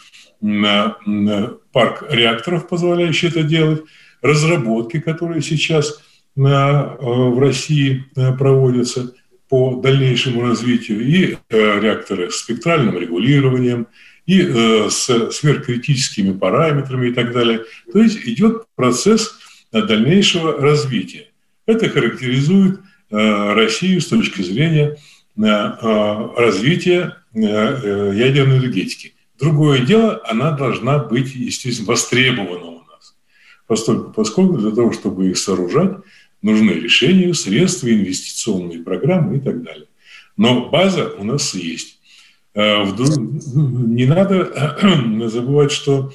парк 1.71 2.05
реакторов, 2.09 2.67
позволяющий 2.67 3.27
это 3.27 3.43
делать, 3.43 3.83
разработки, 4.21 4.99
которые 4.99 5.41
сейчас 5.41 6.01
в 6.35 7.39
России 7.39 8.05
проводятся 8.15 9.13
по 9.49 9.75
дальнейшему 9.75 10.41
развитию, 10.41 11.01
и 11.01 11.37
реакторы 11.49 12.31
с 12.31 12.37
спектральным 12.37 12.97
регулированием, 12.97 13.87
и 14.25 14.41
с 14.89 15.31
сверхкритическими 15.31 16.31
параметрами 16.37 17.09
и 17.09 17.13
так 17.13 17.33
далее. 17.33 17.65
То 17.91 18.01
есть 18.01 18.25
идет 18.25 18.63
процесс 18.75 19.37
дальнейшего 19.71 20.59
развития. 20.59 21.27
Это 21.65 21.89
характеризует 21.89 22.79
Россию 23.09 24.01
с 24.01 24.07
точки 24.07 24.41
зрения 24.41 24.97
развития 25.35 27.17
ядерной 27.33 28.57
энергетики. 28.57 29.13
Другое 29.39 29.79
дело, 29.79 30.21
она 30.25 30.51
должна 30.51 30.99
быть, 30.99 31.33
естественно, 31.33 31.87
востребована 31.87 32.65
у 32.65 32.83
нас. 32.83 33.15
Поскольку, 33.65 34.11
поскольку 34.11 34.57
для 34.57 34.71
того, 34.71 34.91
чтобы 34.91 35.29
их 35.29 35.37
сооружать, 35.37 35.97
нужны 36.43 36.71
решения, 36.71 37.33
средства, 37.33 37.91
инвестиционные 37.91 38.79
программы 38.79 39.37
и 39.37 39.39
так 39.39 39.63
далее. 39.63 39.87
Но 40.37 40.69
база 40.69 41.11
у 41.17 41.23
нас 41.23 41.55
есть. 41.55 41.99
Э, 42.53 42.83
не 42.85 44.05
надо 44.05 44.77
забывать, 45.29 45.71
что 45.71 46.13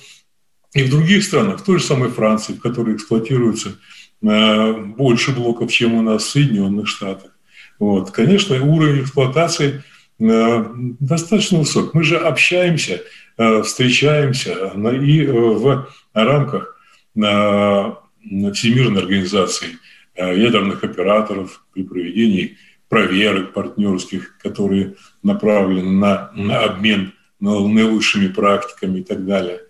и 0.73 0.83
в 0.83 0.91
других 0.91 1.25
странах, 1.25 1.61
в 1.61 1.65
той 1.65 1.79
же 1.79 1.85
самой 1.85 2.11
Франции, 2.11 2.53
в 2.53 2.61
которой 2.61 2.95
эксплуатируется 2.95 3.79
э, 4.23 4.73
больше 4.73 5.33
блоков, 5.33 5.73
чем 5.73 5.95
у 5.95 6.03
нас 6.03 6.23
в 6.23 6.31
Соединенных 6.31 6.87
Штатах. 6.87 7.33
Вот. 7.81 8.13
Конечно, 8.13 8.63
уровень 8.63 9.03
эксплуатации– 9.03 9.83
Э, 9.93 9.96
достаточно 10.19 11.59
высок. 11.59 11.95
Мы 11.95 12.03
же 12.03 12.17
общаемся, 12.19 13.03
э, 13.37 13.63
встречаемся 13.63 14.53
и 14.53 15.23
э, 15.23 15.33
в 15.33 15.89
рамках 16.15 16.81
Всемирной 17.15 19.01
организации 19.01 19.79
ядерных 20.17 20.85
операторов 20.85 21.65
при 21.73 21.83
проведении 21.83 22.57
проверок 22.89 23.53
партнерских, 23.55 24.37
которые 24.39 24.95
направлены 25.23 25.91
на, 25.91 26.31
на 26.35 26.61
обмен 26.65 27.15
наилучшими 27.41 28.29
практиками 28.29 29.01
и 29.01 29.03
так 29.03 29.25
далее. 29.25 29.61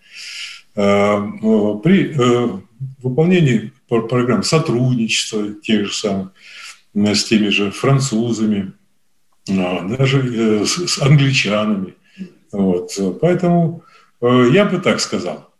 При 0.74 2.12
выполнении 3.02 3.72
программ 3.88 4.42
сотрудничества 4.42 5.54
тех 5.62 5.86
же 5.86 5.92
самых 5.92 6.32
с 6.94 7.24
теми 7.24 7.48
же 7.48 7.70
французами, 7.70 8.72
даже 9.46 10.62
э, 10.62 10.64
с 10.64 11.00
англичанами. 11.00 11.94
Вот. 12.52 12.90
Поэтому 13.20 13.84
э, 14.20 14.48
я 14.52 14.64
бы 14.64 14.78
так 14.78 15.00
сказал. 15.00 15.52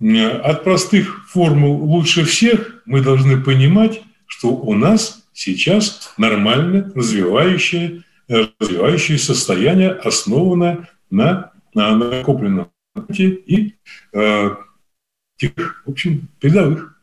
От 0.00 0.64
простых 0.64 1.28
формул 1.28 1.82
лучше 1.84 2.24
всех 2.24 2.82
мы 2.84 3.00
должны 3.00 3.40
понимать, 3.40 4.02
что 4.26 4.48
у 4.48 4.74
нас 4.74 5.24
сейчас 5.32 6.12
нормально 6.18 6.92
развивающее, 6.94 8.02
э, 8.28 8.46
развивающее 8.58 9.18
состояние, 9.18 9.90
основанное 9.90 10.88
на, 11.10 11.52
на 11.74 11.96
накопленном 11.96 12.70
и 13.08 13.74
э, 14.12 14.50
тех, 15.36 15.82
в 15.84 15.90
общем, 15.90 16.28
передовых 16.40 16.93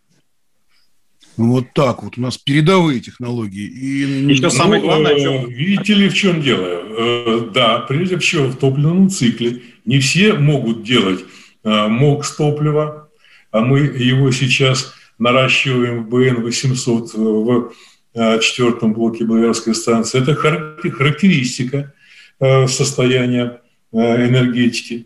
вот 1.37 1.73
так 1.73 2.03
вот. 2.03 2.17
У 2.17 2.21
нас 2.21 2.37
передовые 2.37 2.99
технологии. 2.99 3.65
И... 3.65 4.31
Еще 4.31 4.43
ну, 4.43 4.49
самое 4.49 4.81
главное, 4.81 5.19
чем... 5.19 5.49
Видите 5.49 5.93
ли, 5.93 6.09
в 6.09 6.13
чем 6.13 6.41
дело? 6.41 6.65
Э, 6.65 7.49
да, 7.53 7.79
прежде 7.79 8.17
всего 8.17 8.47
в 8.47 8.57
топливном 8.57 9.09
цикле. 9.09 9.61
Не 9.85 9.99
все 9.99 10.33
могут 10.33 10.83
делать 10.83 11.21
э, 11.63 11.87
МОКС 11.87 12.35
топлива, 12.35 13.09
а 13.51 13.61
мы 13.61 13.79
его 13.79 14.31
сейчас 14.31 14.93
наращиваем 15.17 16.03
в 16.03 16.09
БН-800 16.09 17.15
в 17.15 17.73
э, 18.13 18.39
четвертом 18.39 18.93
блоке 18.93 19.23
Благоварской 19.23 19.73
станции. 19.75 20.21
Это 20.21 20.35
характеристика 20.35 21.93
состояния 22.39 23.61
энергетики, 23.93 25.05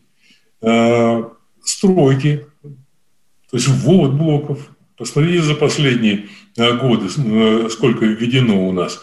стройки, 1.61 2.45
то 2.61 3.57
есть 3.57 3.67
ввод 3.67 4.13
блоков– 4.13 4.69
Посмотрите 4.97 5.41
за 5.41 5.55
последние 5.55 6.27
э, 6.57 6.77
годы, 6.77 7.07
э, 7.07 7.69
сколько 7.69 8.05
введено 8.05 8.67
у 8.67 8.71
нас. 8.71 9.01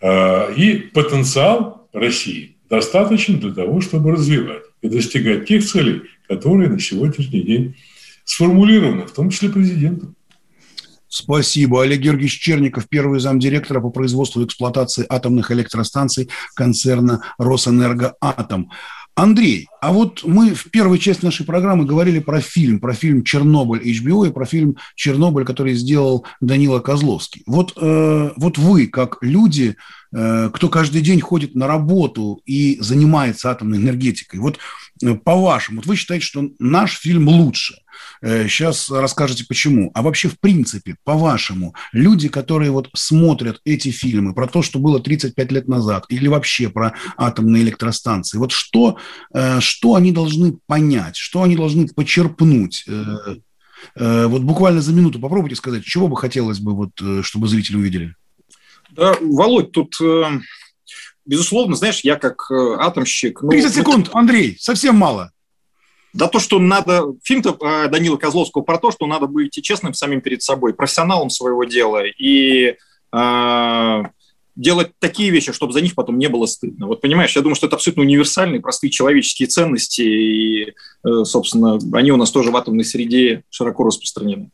Э, 0.00 0.54
и 0.54 0.74
потенциал 0.74 1.88
России 1.92 2.56
достаточно 2.70 3.36
для 3.38 3.52
того, 3.52 3.80
чтобы 3.80 4.12
развивать 4.12 4.62
и 4.82 4.88
достигать 4.88 5.46
тех 5.46 5.64
целей, 5.64 6.02
которые 6.28 6.70
на 6.70 6.80
сегодняшний 6.80 7.42
день 7.42 7.76
сформулированы, 8.24 9.06
в 9.06 9.12
том 9.12 9.30
числе 9.30 9.48
президентом. 9.48 10.14
Спасибо. 11.08 11.82
Олег 11.82 12.00
Георгиевич 12.00 12.38
Черников, 12.38 12.86
первый 12.88 13.18
замдиректора 13.18 13.80
по 13.80 13.88
производству 13.88 14.42
и 14.42 14.44
эксплуатации 14.44 15.06
атомных 15.08 15.50
электростанций 15.50 16.28
концерна 16.54 17.22
«Росэнергоатом». 17.38 18.70
Андрей, 19.18 19.68
а 19.80 19.92
вот 19.92 20.22
мы 20.24 20.54
в 20.54 20.70
первой 20.70 21.00
части 21.00 21.24
нашей 21.24 21.44
программы 21.44 21.84
говорили 21.84 22.20
про 22.20 22.40
фильм, 22.40 22.78
про 22.78 22.92
фильм 22.92 23.24
«Чернобыль» 23.24 23.82
HBO 23.82 24.28
и 24.28 24.32
про 24.32 24.44
фильм 24.44 24.76
«Чернобыль», 24.94 25.44
который 25.44 25.74
сделал 25.74 26.24
Данила 26.40 26.78
Козловский. 26.78 27.42
Вот, 27.44 27.72
э, 27.76 28.30
вот 28.36 28.58
вы, 28.58 28.86
как 28.86 29.18
люди, 29.20 29.74
э, 30.12 30.50
кто 30.54 30.68
каждый 30.68 31.00
день 31.00 31.20
ходит 31.20 31.56
на 31.56 31.66
работу 31.66 32.40
и 32.46 32.78
занимается 32.80 33.50
атомной 33.50 33.78
энергетикой, 33.78 34.38
вот 34.38 34.58
по-вашему, 35.24 35.78
вот 35.78 35.86
вы 35.86 35.96
считаете, 35.96 36.24
что 36.24 36.48
наш 36.58 36.98
фильм 36.98 37.28
лучше– 37.28 37.74
Сейчас 38.22 38.90
э, 38.90 39.00
расскажете, 39.00 39.44
почему. 39.48 39.90
А 39.94 40.02
вообще, 40.02 40.28
в 40.28 40.38
принципе, 40.38 40.96
по-вашему, 41.04 41.74
люди, 41.92 42.28
которые 42.28 42.70
вот 42.70 42.90
смотрят 42.94 43.60
эти 43.64 43.90
фильмы 43.90 44.34
про 44.34 44.46
то, 44.46 44.62
что 44.62 44.78
было 44.78 45.00
35 45.00 45.52
лет 45.52 45.68
назад, 45.68 46.04
или 46.08 46.26
вообще 46.28 46.68
про 46.68 46.94
атомные 47.16 47.62
электростанции, 47.62 48.38
вот 48.38 48.52
что, 48.52 48.98
э, 49.32 49.60
что 49.60 49.94
они 49.94 50.12
должны 50.12 50.58
понять, 50.66 51.16
что 51.16 51.42
они 51.42 51.56
должны 51.56 51.88
почерпнуть? 51.88 52.84
Э, 52.88 54.26
вот 54.26 54.42
буквально 54.42 54.80
за 54.80 54.92
минуту 54.92 55.20
попробуйте 55.20 55.54
сказать, 55.54 55.84
чего 55.84 56.08
бы 56.08 56.16
хотелось 56.16 56.58
бы, 56.58 56.74
вот, 56.74 57.24
чтобы 57.24 57.46
зрители 57.46 57.76
увидели. 57.76 58.14
Да, 58.90 59.14
Володь, 59.20 59.70
тут 59.70 59.94
безусловно, 61.28 61.76
знаешь, 61.76 62.00
я 62.00 62.16
как 62.16 62.50
атомщик... 62.50 63.42
Ну, 63.42 63.50
30 63.50 63.74
секунд, 63.74 64.10
Андрей, 64.12 64.56
совсем 64.58 64.96
мало. 64.96 65.30
Да 66.12 66.26
то, 66.26 66.40
что 66.40 66.58
надо... 66.58 67.04
Фильм-то 67.22 67.56
э, 67.60 67.88
Данила 67.88 68.16
Козловского 68.16 68.62
про 68.62 68.78
то, 68.78 68.90
что 68.90 69.06
надо 69.06 69.26
быть 69.26 69.52
честным 69.62 69.94
самим 69.94 70.20
перед 70.20 70.42
собой, 70.42 70.74
профессионалом 70.74 71.30
своего 71.30 71.64
дела 71.64 72.02
и 72.06 72.74
э, 73.12 74.02
делать 74.56 74.90
такие 74.98 75.30
вещи, 75.30 75.52
чтобы 75.52 75.72
за 75.72 75.80
них 75.82 75.94
потом 75.94 76.18
не 76.18 76.28
было 76.28 76.46
стыдно. 76.46 76.86
Вот 76.86 77.00
понимаешь, 77.02 77.36
я 77.36 77.42
думаю, 77.42 77.54
что 77.56 77.66
это 77.66 77.76
абсолютно 77.76 78.02
универсальные, 78.02 78.60
простые 78.60 78.90
человеческие 78.90 79.48
ценности, 79.48 80.00
и, 80.00 80.74
э, 81.04 81.24
собственно, 81.24 81.78
они 81.92 82.10
у 82.10 82.16
нас 82.16 82.30
тоже 82.30 82.50
в 82.50 82.56
атомной 82.56 82.84
среде 82.84 83.44
широко 83.50 83.84
распространены. 83.84 84.50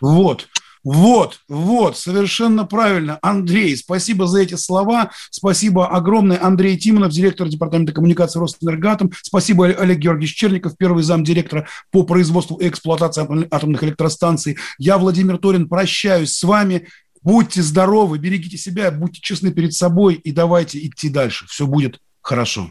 Вот. 0.00 0.46
Вот, 0.84 1.40
вот, 1.48 1.96
совершенно 1.96 2.64
правильно. 2.64 3.18
Андрей, 3.22 3.76
спасибо 3.76 4.26
за 4.26 4.40
эти 4.40 4.54
слова. 4.54 5.10
Спасибо 5.30 5.88
огромное. 5.88 6.42
Андрей 6.42 6.78
Тимонов, 6.78 7.12
директор 7.12 7.48
департамента 7.48 7.92
коммуникации 7.92 8.38
Росэнергатом. 8.38 9.12
Спасибо 9.22 9.66
Олег 9.66 9.98
Георгиевич 9.98 10.34
Черников, 10.34 10.76
первый 10.76 11.02
зам 11.02 11.24
директора 11.24 11.66
по 11.90 12.04
производству 12.04 12.56
и 12.56 12.68
эксплуатации 12.68 13.26
атомных 13.50 13.82
электростанций. 13.82 14.56
Я, 14.78 14.98
Владимир 14.98 15.38
Торин, 15.38 15.68
прощаюсь 15.68 16.32
с 16.32 16.42
вами. 16.42 16.88
Будьте 17.22 17.62
здоровы, 17.62 18.18
берегите 18.18 18.56
себя, 18.56 18.90
будьте 18.90 19.20
честны 19.20 19.50
перед 19.50 19.74
собой 19.74 20.14
и 20.14 20.30
давайте 20.30 20.78
идти 20.86 21.08
дальше. 21.08 21.46
Все 21.48 21.66
будет 21.66 22.00
хорошо. 22.22 22.70